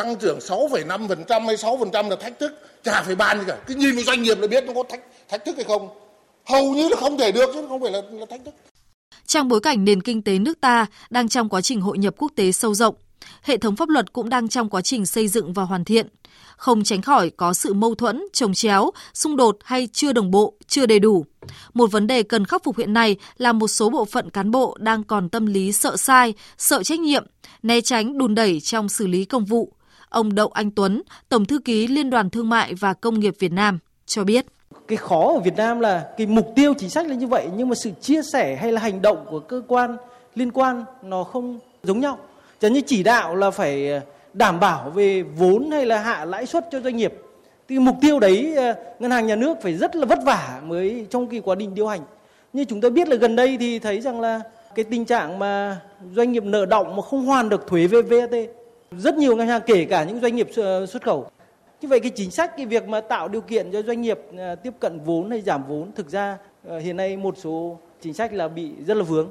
Tăng 0.00 0.16
trưởng 0.16 0.38
6,5% 0.38 1.46
hay 1.46 1.56
6% 1.56 2.08
là 2.08 2.16
thách 2.16 2.38
thức, 2.38 2.52
chả 2.84 3.02
phải 3.02 3.14
bàn 3.14 3.38
gì 3.38 3.44
cả. 3.48 3.58
Cứ 3.66 3.74
nhìn 3.74 3.94
vào 3.94 4.04
doanh 4.04 4.22
nghiệp 4.22 4.38
là 4.40 4.46
biết 4.46 4.64
nó 4.64 4.72
có 4.72 4.82
thách, 4.88 5.00
thách 5.28 5.44
thức 5.44 5.56
hay 5.56 5.64
không. 5.64 5.88
Hầu 6.44 6.72
như 6.72 6.88
là 6.88 6.96
không 6.96 7.18
thể 7.18 7.32
được 7.32 7.50
chứ 7.54 7.64
không 7.68 7.82
phải 7.82 7.92
là, 7.92 8.02
là 8.10 8.26
thách 8.30 8.44
thức. 8.44 8.54
Trong 9.26 9.48
bối 9.48 9.60
cảnh 9.60 9.84
nền 9.84 10.02
kinh 10.02 10.22
tế 10.22 10.38
nước 10.38 10.60
ta 10.60 10.86
đang 11.10 11.28
trong 11.28 11.48
quá 11.48 11.60
trình 11.60 11.80
hội 11.80 11.98
nhập 11.98 12.14
quốc 12.18 12.32
tế 12.36 12.52
sâu 12.52 12.74
rộng, 12.74 12.94
hệ 13.42 13.56
thống 13.56 13.76
pháp 13.76 13.88
luật 13.88 14.12
cũng 14.12 14.28
đang 14.28 14.48
trong 14.48 14.68
quá 14.68 14.80
trình 14.82 15.06
xây 15.06 15.28
dựng 15.28 15.52
và 15.52 15.62
hoàn 15.62 15.84
thiện. 15.84 16.06
Không 16.56 16.84
tránh 16.84 17.02
khỏi 17.02 17.30
có 17.30 17.52
sự 17.52 17.74
mâu 17.74 17.94
thuẫn, 17.94 18.22
trồng 18.32 18.54
chéo, 18.54 18.90
xung 19.14 19.36
đột 19.36 19.58
hay 19.64 19.88
chưa 19.92 20.12
đồng 20.12 20.30
bộ, 20.30 20.54
chưa 20.66 20.86
đầy 20.86 20.98
đủ. 20.98 21.24
Một 21.74 21.92
vấn 21.92 22.06
đề 22.06 22.22
cần 22.22 22.44
khắc 22.44 22.64
phục 22.64 22.78
hiện 22.78 22.92
nay 22.92 23.16
là 23.36 23.52
một 23.52 23.68
số 23.68 23.90
bộ 23.90 24.04
phận 24.04 24.30
cán 24.30 24.50
bộ 24.50 24.76
đang 24.80 25.04
còn 25.04 25.28
tâm 25.28 25.46
lý 25.46 25.72
sợ 25.72 25.96
sai, 25.96 26.34
sợ 26.58 26.82
trách 26.82 27.00
nhiệm, 27.00 27.26
né 27.62 27.80
tránh 27.80 28.18
đùn 28.18 28.34
đẩy 28.34 28.60
trong 28.60 28.88
xử 28.88 29.06
lý 29.06 29.24
công 29.24 29.44
vụ. 29.44 29.72
Ông 30.10 30.34
Đậu 30.34 30.48
Anh 30.48 30.70
Tuấn, 30.70 31.02
Tổng 31.28 31.44
thư 31.44 31.58
ký 31.58 31.86
Liên 31.86 32.10
đoàn 32.10 32.30
Thương 32.30 32.48
mại 32.48 32.74
và 32.74 32.94
Công 32.94 33.20
nghiệp 33.20 33.34
Việt 33.38 33.52
Nam 33.52 33.78
cho 34.06 34.24
biết 34.24 34.46
cái 34.88 34.96
khó 34.96 35.32
ở 35.34 35.40
Việt 35.40 35.56
Nam 35.56 35.80
là 35.80 36.06
cái 36.16 36.26
mục 36.26 36.52
tiêu 36.56 36.74
chính 36.78 36.90
sách 36.90 37.08
là 37.08 37.14
như 37.14 37.26
vậy 37.26 37.48
nhưng 37.56 37.68
mà 37.68 37.74
sự 37.74 37.90
chia 38.00 38.22
sẻ 38.22 38.56
hay 38.56 38.72
là 38.72 38.80
hành 38.80 39.02
động 39.02 39.26
của 39.30 39.40
cơ 39.40 39.62
quan 39.68 39.96
liên 40.34 40.50
quan 40.52 40.84
nó 41.02 41.24
không 41.24 41.58
giống 41.82 42.00
nhau. 42.00 42.18
Chẳng 42.60 42.72
như 42.72 42.80
chỉ 42.80 43.02
đạo 43.02 43.36
là 43.36 43.50
phải 43.50 43.92
ờ, 43.92 44.00
đảm 44.32 44.60
bảo 44.60 44.90
về 44.90 45.22
vốn 45.22 45.70
hay 45.70 45.86
là 45.86 45.98
hạ 45.98 46.24
lãi 46.24 46.46
suất 46.46 46.68
cho 46.72 46.80
doanh 46.80 46.96
nghiệp. 46.96 47.14
Thì 47.68 47.78
mục 47.78 47.96
tiêu 48.00 48.18
đấy 48.18 48.54
ờ, 48.56 48.74
ngân 48.98 49.10
hàng 49.10 49.26
nhà 49.26 49.36
nước 49.36 49.58
phải 49.62 49.74
rất 49.74 49.96
là 49.96 50.06
vất 50.06 50.18
vả 50.24 50.60
mới 50.66 51.06
trong 51.10 51.26
cái 51.26 51.40
quá 51.40 51.56
trình 51.58 51.74
điều 51.74 51.86
hành. 51.86 52.00
Như 52.52 52.64
chúng 52.64 52.80
ta 52.80 52.88
biết 52.88 53.08
là 53.08 53.16
gần 53.16 53.36
đây 53.36 53.56
thì 53.60 53.78
thấy 53.78 54.00
rằng 54.00 54.20
là 54.20 54.40
cái 54.74 54.84
tình 54.84 55.04
trạng 55.04 55.38
mà 55.38 55.80
doanh 56.14 56.32
nghiệp 56.32 56.44
nợ 56.44 56.66
động 56.66 56.96
mà 56.96 57.02
không 57.02 57.26
hoàn 57.26 57.48
được 57.48 57.66
thuế 57.66 57.86
VAT. 57.86 58.30
Rất 58.98 59.14
nhiều 59.14 59.36
ngân 59.36 59.48
hàng 59.48 59.62
kể 59.66 59.84
cả 59.84 60.04
những 60.04 60.20
doanh 60.20 60.36
nghiệp 60.36 60.48
xuất 60.88 61.02
khẩu 61.02 61.30
như 61.80 61.88
vậy 61.88 62.00
cái 62.00 62.10
chính 62.10 62.30
sách 62.30 62.56
cái 62.56 62.66
việc 62.66 62.88
mà 62.88 63.00
tạo 63.00 63.28
điều 63.28 63.40
kiện 63.40 63.72
cho 63.72 63.82
doanh 63.82 64.02
nghiệp 64.02 64.18
à, 64.38 64.54
tiếp 64.54 64.72
cận 64.80 65.00
vốn 65.04 65.30
hay 65.30 65.40
giảm 65.40 65.66
vốn 65.68 65.92
thực 65.92 66.10
ra 66.10 66.38
à, 66.68 66.78
hiện 66.78 66.96
nay 66.96 67.16
một 67.16 67.34
số 67.38 67.78
chính 68.02 68.14
sách 68.14 68.32
là 68.32 68.48
bị 68.48 68.70
rất 68.86 68.96
là 68.96 69.04
vướng. 69.04 69.28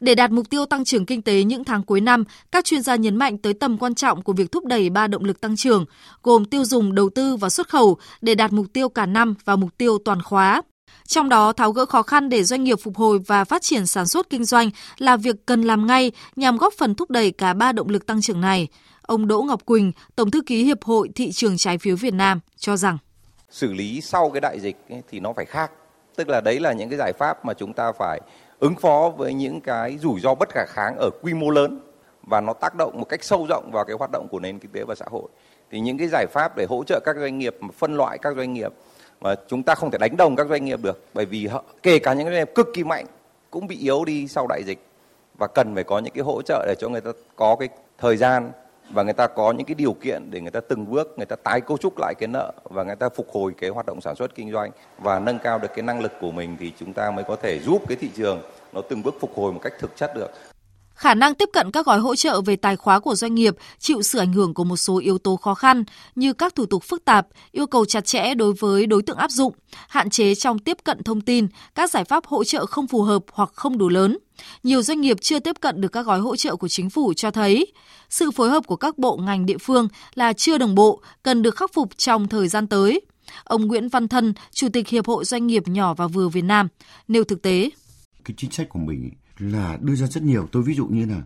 Để 0.00 0.14
đạt 0.14 0.30
mục 0.30 0.50
tiêu 0.50 0.66
tăng 0.66 0.84
trưởng 0.84 1.06
kinh 1.06 1.22
tế 1.22 1.42
những 1.42 1.64
tháng 1.64 1.82
cuối 1.82 2.00
năm, 2.00 2.24
các 2.52 2.64
chuyên 2.64 2.82
gia 2.82 2.96
nhấn 2.96 3.16
mạnh 3.16 3.38
tới 3.38 3.54
tầm 3.54 3.78
quan 3.78 3.94
trọng 3.94 4.22
của 4.22 4.32
việc 4.32 4.52
thúc 4.52 4.64
đẩy 4.64 4.90
ba 4.90 5.06
động 5.06 5.24
lực 5.24 5.40
tăng 5.40 5.56
trưởng, 5.56 5.84
gồm 6.22 6.44
tiêu 6.44 6.64
dùng, 6.64 6.94
đầu 6.94 7.10
tư 7.10 7.36
và 7.36 7.48
xuất 7.48 7.68
khẩu 7.68 7.96
để 8.20 8.34
đạt 8.34 8.52
mục 8.52 8.66
tiêu 8.72 8.88
cả 8.88 9.06
năm 9.06 9.34
và 9.44 9.56
mục 9.56 9.70
tiêu 9.78 9.98
toàn 10.04 10.22
khóa. 10.22 10.62
Trong 11.06 11.28
đó, 11.28 11.52
tháo 11.52 11.72
gỡ 11.72 11.86
khó 11.86 12.02
khăn 12.02 12.28
để 12.28 12.44
doanh 12.44 12.64
nghiệp 12.64 12.78
phục 12.82 12.96
hồi 12.96 13.18
và 13.26 13.44
phát 13.44 13.62
triển 13.62 13.86
sản 13.86 14.06
xuất 14.06 14.30
kinh 14.30 14.44
doanh 14.44 14.70
là 14.98 15.16
việc 15.16 15.36
cần 15.46 15.62
làm 15.62 15.86
ngay 15.86 16.12
nhằm 16.36 16.56
góp 16.56 16.74
phần 16.78 16.94
thúc 16.94 17.10
đẩy 17.10 17.30
cả 17.30 17.54
ba 17.54 17.72
động 17.72 17.88
lực 17.88 18.06
tăng 18.06 18.20
trưởng 18.22 18.40
này. 18.40 18.68
Ông 19.02 19.26
Đỗ 19.26 19.42
Ngọc 19.42 19.66
Quỳnh, 19.66 19.92
Tổng 20.16 20.30
thư 20.30 20.40
ký 20.46 20.64
Hiệp 20.64 20.84
hội 20.84 21.08
Thị 21.14 21.32
trường 21.32 21.56
Trái 21.56 21.78
phiếu 21.78 21.96
Việt 21.96 22.14
Nam 22.14 22.40
cho 22.56 22.76
rằng 22.76 22.98
xử 23.50 23.72
lý 23.72 24.00
sau 24.00 24.30
cái 24.30 24.40
đại 24.40 24.60
dịch 24.60 24.76
ấy, 24.88 25.02
thì 25.10 25.20
nó 25.20 25.32
phải 25.36 25.44
khác. 25.44 25.70
Tức 26.16 26.28
là 26.28 26.40
đấy 26.40 26.60
là 26.60 26.72
những 26.72 26.88
cái 26.88 26.98
giải 26.98 27.12
pháp 27.18 27.44
mà 27.44 27.54
chúng 27.54 27.72
ta 27.72 27.92
phải 27.98 28.20
ứng 28.58 28.74
phó 28.74 29.12
với 29.16 29.34
những 29.34 29.60
cái 29.60 29.98
rủi 30.02 30.20
ro 30.20 30.34
bất 30.34 30.48
khả 30.48 30.64
kháng 30.68 30.96
ở 30.98 31.10
quy 31.22 31.34
mô 31.34 31.50
lớn 31.50 31.80
và 32.22 32.40
nó 32.40 32.52
tác 32.52 32.74
động 32.74 32.98
một 32.98 33.04
cách 33.08 33.24
sâu 33.24 33.46
rộng 33.48 33.70
vào 33.72 33.84
cái 33.84 33.96
hoạt 33.98 34.10
động 34.12 34.28
của 34.30 34.40
nền 34.40 34.58
kinh 34.58 34.70
tế 34.70 34.84
và 34.84 34.94
xã 34.94 35.04
hội. 35.10 35.28
Thì 35.70 35.80
những 35.80 35.98
cái 35.98 36.08
giải 36.08 36.26
pháp 36.32 36.56
để 36.56 36.66
hỗ 36.68 36.84
trợ 36.86 37.00
các 37.04 37.16
doanh 37.20 37.38
nghiệp 37.38 37.56
phân 37.78 37.96
loại 37.96 38.18
các 38.18 38.36
doanh 38.36 38.52
nghiệp 38.52 38.72
mà 39.26 39.34
chúng 39.48 39.62
ta 39.62 39.74
không 39.74 39.90
thể 39.90 39.98
đánh 39.98 40.16
đồng 40.16 40.36
các 40.36 40.46
doanh 40.48 40.64
nghiệp 40.64 40.80
được 40.82 41.04
bởi 41.14 41.26
vì 41.26 41.46
họ, 41.46 41.64
kể 41.82 41.98
cả 41.98 42.12
những 42.14 42.26
doanh 42.26 42.36
nghiệp 42.36 42.50
cực 42.54 42.68
kỳ 42.74 42.84
mạnh 42.84 43.06
cũng 43.50 43.66
bị 43.66 43.76
yếu 43.76 44.04
đi 44.04 44.28
sau 44.28 44.46
đại 44.46 44.62
dịch 44.66 44.78
và 45.38 45.46
cần 45.46 45.74
phải 45.74 45.84
có 45.84 45.98
những 45.98 46.14
cái 46.14 46.24
hỗ 46.24 46.42
trợ 46.42 46.64
để 46.66 46.74
cho 46.78 46.88
người 46.88 47.00
ta 47.00 47.10
có 47.36 47.56
cái 47.56 47.68
thời 47.98 48.16
gian 48.16 48.52
và 48.90 49.02
người 49.02 49.12
ta 49.12 49.26
có 49.26 49.52
những 49.52 49.66
cái 49.66 49.74
điều 49.74 49.92
kiện 49.92 50.30
để 50.30 50.40
người 50.40 50.50
ta 50.50 50.60
từng 50.60 50.90
bước 50.90 51.14
người 51.16 51.26
ta 51.26 51.36
tái 51.36 51.60
cấu 51.60 51.76
trúc 51.78 51.98
lại 51.98 52.14
cái 52.18 52.28
nợ 52.28 52.52
và 52.64 52.82
người 52.82 52.96
ta 52.96 53.08
phục 53.08 53.28
hồi 53.32 53.54
cái 53.60 53.70
hoạt 53.70 53.86
động 53.86 54.00
sản 54.00 54.16
xuất 54.16 54.34
kinh 54.34 54.52
doanh 54.52 54.70
và 54.98 55.18
nâng 55.18 55.38
cao 55.38 55.58
được 55.58 55.68
cái 55.74 55.82
năng 55.82 56.00
lực 56.00 56.12
của 56.20 56.30
mình 56.30 56.56
thì 56.60 56.72
chúng 56.78 56.92
ta 56.92 57.10
mới 57.10 57.24
có 57.24 57.36
thể 57.36 57.58
giúp 57.58 57.82
cái 57.88 57.96
thị 58.00 58.10
trường 58.16 58.42
nó 58.72 58.80
từng 58.88 59.02
bước 59.02 59.14
phục 59.20 59.36
hồi 59.36 59.52
một 59.52 59.60
cách 59.62 59.72
thực 59.80 59.96
chất 59.96 60.14
được. 60.14 60.30
Khả 60.96 61.14
năng 61.14 61.34
tiếp 61.34 61.48
cận 61.52 61.70
các 61.70 61.86
gói 61.86 61.98
hỗ 61.98 62.16
trợ 62.16 62.40
về 62.40 62.56
tài 62.56 62.76
khóa 62.76 63.00
của 63.00 63.14
doanh 63.14 63.34
nghiệp 63.34 63.54
chịu 63.78 64.02
sự 64.02 64.18
ảnh 64.18 64.32
hưởng 64.32 64.54
của 64.54 64.64
một 64.64 64.76
số 64.76 64.98
yếu 64.98 65.18
tố 65.18 65.36
khó 65.36 65.54
khăn 65.54 65.84
như 66.14 66.32
các 66.32 66.54
thủ 66.54 66.66
tục 66.66 66.84
phức 66.84 67.04
tạp, 67.04 67.26
yêu 67.52 67.66
cầu 67.66 67.84
chặt 67.84 68.04
chẽ 68.04 68.34
đối 68.34 68.52
với 68.52 68.86
đối 68.86 69.02
tượng 69.02 69.16
áp 69.16 69.30
dụng, 69.30 69.54
hạn 69.88 70.10
chế 70.10 70.34
trong 70.34 70.58
tiếp 70.58 70.76
cận 70.84 71.02
thông 71.02 71.20
tin, 71.20 71.46
các 71.74 71.90
giải 71.90 72.04
pháp 72.04 72.26
hỗ 72.26 72.44
trợ 72.44 72.66
không 72.66 72.86
phù 72.86 73.02
hợp 73.02 73.22
hoặc 73.32 73.50
không 73.54 73.78
đủ 73.78 73.88
lớn. 73.88 74.18
Nhiều 74.62 74.82
doanh 74.82 75.00
nghiệp 75.00 75.16
chưa 75.20 75.40
tiếp 75.40 75.56
cận 75.60 75.80
được 75.80 75.92
các 75.92 76.06
gói 76.06 76.20
hỗ 76.20 76.36
trợ 76.36 76.56
của 76.56 76.68
chính 76.68 76.90
phủ 76.90 77.12
cho 77.16 77.30
thấy 77.30 77.72
sự 78.10 78.30
phối 78.30 78.50
hợp 78.50 78.66
của 78.66 78.76
các 78.76 78.98
bộ 78.98 79.16
ngành 79.16 79.46
địa 79.46 79.58
phương 79.58 79.88
là 80.14 80.32
chưa 80.32 80.58
đồng 80.58 80.74
bộ, 80.74 81.00
cần 81.22 81.42
được 81.42 81.56
khắc 81.56 81.72
phục 81.72 81.96
trong 81.96 82.28
thời 82.28 82.48
gian 82.48 82.66
tới. 82.66 83.00
Ông 83.44 83.66
Nguyễn 83.66 83.88
Văn 83.88 84.08
Thân, 84.08 84.34
Chủ 84.52 84.68
tịch 84.68 84.88
Hiệp 84.88 85.06
hội 85.06 85.24
Doanh 85.24 85.46
nghiệp 85.46 85.68
nhỏ 85.68 85.94
và 85.94 86.06
vừa 86.06 86.28
Việt 86.28 86.44
Nam, 86.44 86.68
nêu 87.08 87.24
thực 87.24 87.42
tế. 87.42 87.70
Cái 88.24 88.34
chính 88.36 88.50
sách 88.50 88.68
của 88.68 88.78
mình 88.78 89.10
là 89.38 89.78
đưa 89.80 89.94
ra 89.94 90.06
rất 90.06 90.22
nhiều. 90.22 90.48
Tôi 90.52 90.62
ví 90.62 90.74
dụ 90.74 90.86
như 90.86 91.06
là 91.06 91.22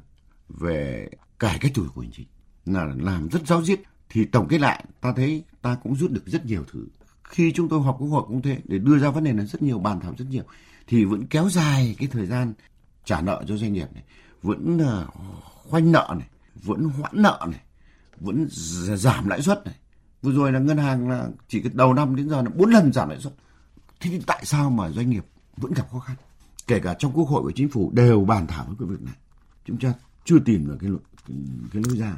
về 0.49 1.09
cải 1.39 1.59
cách 1.59 1.73
thủ 1.75 1.85
tục 1.85 1.99
hành 1.99 2.11
chính, 2.13 2.27
là 2.67 2.85
làm 2.97 3.29
rất 3.29 3.47
giáo 3.47 3.65
diết, 3.65 3.81
thì 4.09 4.25
tổng 4.25 4.49
kết 4.49 4.59
lại, 4.61 4.85
ta 5.01 5.13
thấy 5.17 5.45
ta 5.63 5.77
cũng 5.83 5.97
rút 5.97 6.11
được 6.11 6.27
rất 6.27 6.47
nhiều 6.47 6.65
thứ. 6.73 6.87
Khi 7.25 7.53
chúng 7.53 7.69
tôi 7.69 7.83
họp 7.83 7.97
quốc 7.99 8.09
hội 8.09 8.25
cũng 8.27 8.43
thế, 8.43 8.59
để 8.65 8.79
đưa 8.79 8.99
ra 8.99 9.11
vấn 9.11 9.25
đề 9.25 9.33
là 9.33 9.45
rất 9.45 9.63
nhiều, 9.63 9.79
bàn 9.79 10.01
thảo 10.01 10.15
rất 10.19 10.25
nhiều, 10.31 10.43
thì 10.87 11.05
vẫn 11.05 11.27
kéo 11.27 11.51
dài 11.51 11.95
cái 11.99 12.09
thời 12.13 12.27
gian 12.27 12.53
trả 13.05 13.21
nợ 13.21 13.45
cho 13.47 13.57
doanh 13.57 13.73
nghiệp 13.73 13.89
này, 13.95 14.05
vẫn 14.43 14.79
ờ, 14.79 15.07
khoanh 15.69 15.93
nợ 15.93 16.15
này, 16.19 16.29
vẫn 16.55 16.85
hoãn 16.85 17.23
nợ 17.23 17.47
này, 17.51 17.61
vẫn 18.21 18.47
giảm 18.97 19.29
lãi 19.29 19.43
suất 19.43 19.67
này. 19.67 19.75
Vừa 20.23 20.33
rồi 20.33 20.53
là 20.53 20.59
ngân 20.59 20.79
hàng 20.79 21.09
là 21.09 21.29
chỉ 21.49 21.63
đầu 21.73 21.95
năm 21.95 22.17
đến 22.17 22.29
giờ 22.29 22.43
là 22.43 22.51
bốn 22.55 22.71
lần 22.71 22.93
giảm 22.93 23.09
lãi 23.09 23.21
suất. 23.21 23.33
Thế 24.01 24.11
thì 24.11 24.21
tại 24.27 24.45
sao 24.45 24.71
mà 24.71 24.91
doanh 24.91 25.11
nghiệp 25.11 25.25
vẫn 25.57 25.73
gặp 25.73 25.87
khó 25.93 25.99
khăn? 25.99 26.17
Kể 26.71 26.81
cả 26.81 26.95
trong 26.99 27.13
quốc 27.13 27.29
hội 27.29 27.43
và 27.45 27.53
chính 27.55 27.69
phủ 27.69 27.91
đều 27.95 28.25
bàn 28.25 28.47
thảo 28.47 28.65
với 28.69 28.77
cái 28.79 28.89
việc 28.89 29.03
này 29.03 29.15
chúng 29.65 29.79
ta 29.79 29.93
chưa 30.25 30.39
tìm 30.45 30.67
được 30.67 30.77
cái 30.81 30.91
cái 31.73 31.83
lối 31.87 31.99
ra 31.99 32.17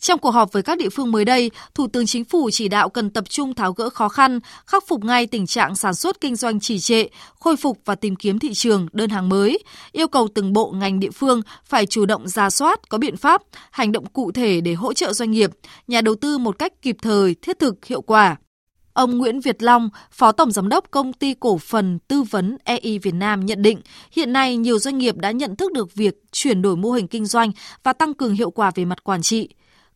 trong 0.00 0.18
cuộc 0.18 0.30
họp 0.30 0.52
với 0.52 0.62
các 0.62 0.78
địa 0.78 0.88
phương 0.88 1.12
mới 1.12 1.24
đây, 1.24 1.50
Thủ 1.74 1.86
tướng 1.86 2.06
Chính 2.06 2.24
phủ 2.24 2.50
chỉ 2.52 2.68
đạo 2.68 2.88
cần 2.88 3.10
tập 3.10 3.24
trung 3.28 3.54
tháo 3.54 3.72
gỡ 3.72 3.90
khó 3.90 4.08
khăn, 4.08 4.40
khắc 4.66 4.84
phục 4.88 5.04
ngay 5.04 5.26
tình 5.26 5.46
trạng 5.46 5.74
sản 5.74 5.94
xuất 5.94 6.20
kinh 6.20 6.36
doanh 6.36 6.60
trì 6.60 6.78
trệ, 6.78 7.04
khôi 7.40 7.56
phục 7.56 7.78
và 7.84 7.94
tìm 7.94 8.16
kiếm 8.16 8.38
thị 8.38 8.54
trường, 8.54 8.86
đơn 8.92 9.10
hàng 9.10 9.28
mới, 9.28 9.58
yêu 9.92 10.08
cầu 10.08 10.28
từng 10.34 10.52
bộ 10.52 10.70
ngành 10.70 11.00
địa 11.00 11.10
phương 11.10 11.42
phải 11.64 11.86
chủ 11.86 12.06
động 12.06 12.28
ra 12.28 12.50
soát, 12.50 12.88
có 12.88 12.98
biện 12.98 13.16
pháp, 13.16 13.42
hành 13.70 13.92
động 13.92 14.06
cụ 14.06 14.32
thể 14.32 14.60
để 14.60 14.74
hỗ 14.74 14.92
trợ 14.92 15.12
doanh 15.12 15.30
nghiệp, 15.30 15.50
nhà 15.88 16.00
đầu 16.00 16.14
tư 16.14 16.38
một 16.38 16.58
cách 16.58 16.72
kịp 16.82 16.96
thời, 17.02 17.34
thiết 17.42 17.58
thực, 17.58 17.84
hiệu 17.84 18.00
quả. 18.00 18.36
Ông 18.96 19.18
Nguyễn 19.18 19.40
Việt 19.40 19.62
Long, 19.62 19.88
Phó 20.10 20.32
Tổng 20.32 20.50
Giám 20.50 20.68
đốc 20.68 20.90
Công 20.90 21.12
ty 21.12 21.34
Cổ 21.34 21.58
phần 21.58 21.98
Tư 21.98 22.22
vấn 22.22 22.56
EI 22.64 22.98
Việt 22.98 23.14
Nam 23.14 23.46
nhận 23.46 23.62
định, 23.62 23.80
hiện 24.12 24.32
nay 24.32 24.56
nhiều 24.56 24.78
doanh 24.78 24.98
nghiệp 24.98 25.16
đã 25.16 25.30
nhận 25.30 25.56
thức 25.56 25.72
được 25.72 25.94
việc 25.94 26.14
chuyển 26.32 26.62
đổi 26.62 26.76
mô 26.76 26.90
hình 26.90 27.08
kinh 27.08 27.26
doanh 27.26 27.50
và 27.82 27.92
tăng 27.92 28.14
cường 28.14 28.34
hiệu 28.34 28.50
quả 28.50 28.70
về 28.74 28.84
mặt 28.84 29.04
quản 29.04 29.22
trị. 29.22 29.48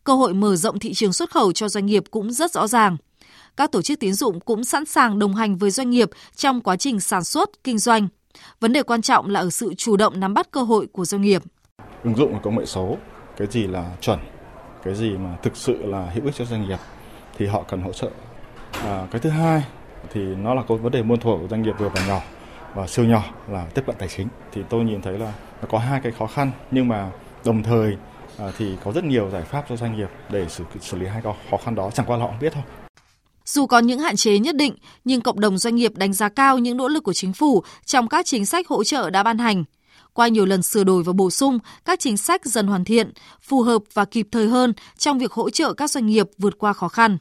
Cơ 0.03 0.13
hội 0.13 0.33
mở 0.33 0.55
rộng 0.55 0.79
thị 0.79 0.93
trường 0.93 1.13
xuất 1.13 1.31
khẩu 1.31 1.51
cho 1.51 1.69
doanh 1.69 1.85
nghiệp 1.85 2.03
cũng 2.11 2.31
rất 2.31 2.51
rõ 2.51 2.67
ràng. 2.67 2.97
Các 3.57 3.71
tổ 3.71 3.81
chức 3.81 3.99
tín 3.99 4.13
dụng 4.13 4.39
cũng 4.39 4.63
sẵn 4.63 4.85
sàng 4.85 5.19
đồng 5.19 5.35
hành 5.35 5.57
với 5.57 5.71
doanh 5.71 5.89
nghiệp 5.89 6.09
trong 6.35 6.61
quá 6.61 6.75
trình 6.75 6.99
sản 6.99 7.23
xuất, 7.23 7.63
kinh 7.63 7.77
doanh. 7.77 8.07
Vấn 8.59 8.73
đề 8.73 8.83
quan 8.83 9.01
trọng 9.01 9.29
là 9.29 9.39
ở 9.39 9.49
sự 9.49 9.73
chủ 9.73 9.97
động 9.97 10.19
nắm 10.19 10.33
bắt 10.33 10.51
cơ 10.51 10.61
hội 10.61 10.87
của 10.91 11.05
doanh 11.05 11.21
nghiệp. 11.21 11.43
Ứng 12.03 12.15
dụng 12.15 12.39
công 12.43 12.59
nghệ 12.59 12.65
số, 12.65 12.97
cái 13.37 13.47
gì 13.51 13.67
là 13.67 13.95
chuẩn, 14.01 14.19
cái 14.83 14.95
gì 14.95 15.09
mà 15.09 15.37
thực 15.43 15.57
sự 15.57 15.77
là 15.85 16.11
hữu 16.13 16.25
ích 16.25 16.35
cho 16.37 16.45
doanh 16.45 16.67
nghiệp 16.67 16.79
thì 17.37 17.45
họ 17.45 17.63
cần 17.69 17.81
hỗ 17.81 17.93
trợ 17.93 18.09
À, 18.85 19.07
cái 19.11 19.21
thứ 19.21 19.29
hai 19.29 19.63
thì 20.13 20.21
nó 20.21 20.53
là 20.53 20.61
có 20.67 20.75
vấn 20.75 20.91
đề 20.91 21.03
muôn 21.03 21.19
thuở 21.19 21.37
của 21.41 21.47
doanh 21.49 21.61
nghiệp 21.61 21.73
vừa 21.79 21.89
và 21.89 22.07
nhỏ 22.07 22.21
và 22.75 22.87
siêu 22.87 23.05
nhỏ 23.05 23.23
là 23.49 23.65
tiếp 23.65 23.81
cận 23.87 23.95
tài 23.99 24.07
chính. 24.07 24.27
Thì 24.51 24.61
tôi 24.69 24.83
nhìn 24.83 25.01
thấy 25.01 25.19
là 25.19 25.33
nó 25.61 25.67
có 25.71 25.77
hai 25.77 26.01
cái 26.03 26.11
khó 26.11 26.27
khăn 26.27 26.51
nhưng 26.71 26.87
mà 26.87 27.11
đồng 27.45 27.63
thời 27.63 27.97
à, 28.37 28.45
thì 28.57 28.75
có 28.83 28.91
rất 28.91 29.03
nhiều 29.03 29.29
giải 29.29 29.41
pháp 29.41 29.65
cho 29.69 29.75
doanh 29.75 29.97
nghiệp 29.97 30.09
để 30.29 30.45
xử, 30.49 30.63
xử 30.81 30.97
lý 30.97 31.07
hai 31.07 31.21
cái 31.21 31.33
khó 31.51 31.57
khăn 31.57 31.75
đó 31.75 31.89
chẳng 31.93 32.05
qua 32.05 32.17
là 32.17 32.23
họ 32.23 32.29
không 32.29 32.39
biết 32.39 32.53
thôi. 32.53 32.63
Dù 33.45 33.67
có 33.67 33.79
những 33.79 33.99
hạn 33.99 34.15
chế 34.15 34.39
nhất 34.39 34.55
định, 34.55 34.75
nhưng 35.05 35.21
cộng 35.21 35.39
đồng 35.39 35.57
doanh 35.57 35.75
nghiệp 35.75 35.91
đánh 35.95 36.13
giá 36.13 36.29
cao 36.29 36.57
những 36.57 36.77
nỗ 36.77 36.87
lực 36.87 37.03
của 37.03 37.13
chính 37.13 37.33
phủ 37.33 37.63
trong 37.85 38.07
các 38.07 38.25
chính 38.25 38.45
sách 38.45 38.67
hỗ 38.67 38.83
trợ 38.83 39.09
đã 39.09 39.23
ban 39.23 39.37
hành. 39.37 39.63
Qua 40.13 40.27
nhiều 40.27 40.45
lần 40.45 40.61
sửa 40.61 40.83
đổi 40.83 41.03
và 41.03 41.13
bổ 41.13 41.29
sung, 41.29 41.59
các 41.85 41.99
chính 41.99 42.17
sách 42.17 42.45
dần 42.45 42.67
hoàn 42.67 42.83
thiện, 42.83 43.11
phù 43.41 43.61
hợp 43.61 43.81
và 43.93 44.05
kịp 44.05 44.27
thời 44.31 44.47
hơn 44.47 44.73
trong 44.97 45.19
việc 45.19 45.31
hỗ 45.31 45.49
trợ 45.49 45.73
các 45.73 45.91
doanh 45.91 46.05
nghiệp 46.05 46.27
vượt 46.37 46.53
qua 46.57 46.73
khó 46.73 46.87
khăn. 46.87 47.17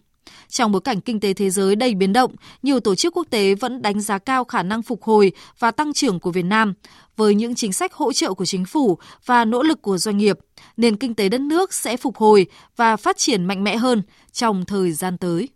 Trong 0.48 0.72
bối 0.72 0.80
cảnh 0.80 1.00
kinh 1.00 1.20
tế 1.20 1.34
thế 1.34 1.50
giới 1.50 1.76
đầy 1.76 1.94
biến 1.94 2.12
động, 2.12 2.34
nhiều 2.62 2.80
tổ 2.80 2.94
chức 2.94 3.16
quốc 3.16 3.26
tế 3.30 3.54
vẫn 3.54 3.82
đánh 3.82 4.00
giá 4.00 4.18
cao 4.18 4.44
khả 4.44 4.62
năng 4.62 4.82
phục 4.82 5.02
hồi 5.02 5.32
và 5.58 5.70
tăng 5.70 5.92
trưởng 5.92 6.20
của 6.20 6.30
Việt 6.30 6.44
Nam. 6.44 6.74
Với 7.16 7.34
những 7.34 7.54
chính 7.54 7.72
sách 7.72 7.92
hỗ 7.92 8.12
trợ 8.12 8.34
của 8.34 8.44
chính 8.44 8.64
phủ 8.64 8.98
và 9.26 9.44
nỗ 9.44 9.62
lực 9.62 9.82
của 9.82 9.98
doanh 9.98 10.16
nghiệp, 10.16 10.38
nền 10.76 10.96
kinh 10.96 11.14
tế 11.14 11.28
đất 11.28 11.40
nước 11.40 11.74
sẽ 11.74 11.96
phục 11.96 12.16
hồi 12.16 12.46
và 12.76 12.96
phát 12.96 13.16
triển 13.18 13.44
mạnh 13.44 13.64
mẽ 13.64 13.76
hơn 13.76 14.02
trong 14.32 14.64
thời 14.64 14.92
gian 14.92 15.18
tới. 15.18 15.48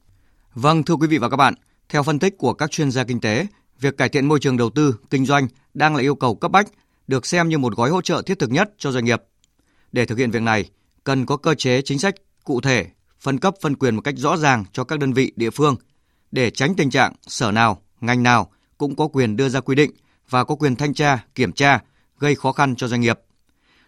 Vâng, 0.54 0.83
thưa 0.83 0.95
quý 0.95 1.07
vị 1.07 1.19
và 1.19 1.28
các 1.28 1.37
bạn, 1.37 1.54
theo 1.88 2.02
phân 2.02 2.19
tích 2.19 2.38
của 2.38 2.54
các 2.54 2.71
chuyên 2.71 2.90
gia 2.90 3.04
kinh 3.04 3.21
tế, 3.21 3.47
việc 3.81 3.97
cải 3.97 4.09
thiện 4.09 4.26
môi 4.26 4.38
trường 4.40 4.57
đầu 4.57 4.71
tư, 4.71 4.95
kinh 5.11 5.26
doanh 5.26 5.49
đang 5.75 5.97
là 5.97 6.02
yêu 6.02 6.14
cầu 6.14 6.35
cấp 6.35 6.50
bách, 6.50 6.66
được 7.07 7.26
xem 7.26 7.49
như 7.49 7.59
một 7.59 7.76
gói 7.76 7.90
hỗ 7.90 8.02
trợ 8.02 8.23
thiết 8.23 8.38
thực 8.38 8.50
nhất 8.50 8.71
cho 8.78 8.93
doanh 8.93 9.04
nghiệp. 9.04 9.23
Để 9.93 10.07
thực 10.07 10.19
hiện 10.19 10.31
việc 10.31 10.43
này, 10.43 10.71
cần 11.04 11.26
có 11.26 11.37
cơ 11.37 11.54
chế 11.54 11.83
chính 11.83 11.99
sách 11.99 12.14
cụ 12.45 12.61
thể 12.61 12.87
phân 13.25 13.38
cấp 13.38 13.54
phân 13.61 13.76
quyền 13.76 13.95
một 13.95 14.00
cách 14.00 14.14
rõ 14.19 14.37
ràng 14.37 14.64
cho 14.73 14.85
các 14.85 14.99
đơn 14.99 15.12
vị 15.12 15.33
địa 15.37 15.50
phương 15.50 15.76
để 16.31 16.50
tránh 16.50 16.75
tình 16.75 16.90
trạng 16.90 17.12
sở 17.26 17.52
nào, 17.52 17.83
ngành 18.00 18.23
nào 18.23 18.50
cũng 18.78 18.97
có 18.97 19.09
quyền 19.09 19.37
đưa 19.37 19.49
ra 19.49 19.61
quy 19.61 19.75
định 19.75 19.90
và 20.31 20.45
có 20.45 20.54
quyền 20.54 20.76
thanh 20.76 20.95
tra, 20.95 21.25
kiểm 21.35 21.52
tra, 21.52 21.81
gây 22.19 22.35
khó 22.35 22.52
khăn 22.52 22.76
cho 22.76 22.88
doanh 22.88 23.00
nghiệp. 23.00 23.21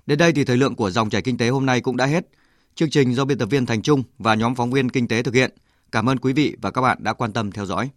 Đến 0.07 0.19
đây 0.19 0.33
thì 0.33 0.45
thời 0.45 0.57
lượng 0.57 0.75
của 0.75 0.91
dòng 0.91 1.11
chảy 1.11 1.23
kinh 1.23 1.39
tế 1.39 1.49
hôm 1.49 1.67
nay 1.67 1.81
cũng 1.81 1.97
đã 1.97 2.07
hết. 2.07 2.27
Chương 2.75 2.91
trình 2.91 3.15
do 3.15 3.25
biên 3.25 3.39
tập 3.39 3.47
viên 3.47 3.67
Thành 3.67 3.83
Trung 3.83 4.03
và 4.19 4.35
nhóm 4.35 4.55
phóng 4.55 4.71
viên 4.71 4.91
kinh 4.91 5.09
tế 5.09 5.23
thực 5.23 5.35
hiện. 5.35 5.51
Cảm 5.93 6.09
ơn 6.09 6.19
quý 6.19 6.33
vị 6.33 6.57
và 6.63 6.71
các 6.71 6.81
bạn 6.81 6.99
đã 7.01 7.13
quan 7.13 7.33
tâm 7.33 7.53
theo 7.53 7.67
dõi. 7.67 7.91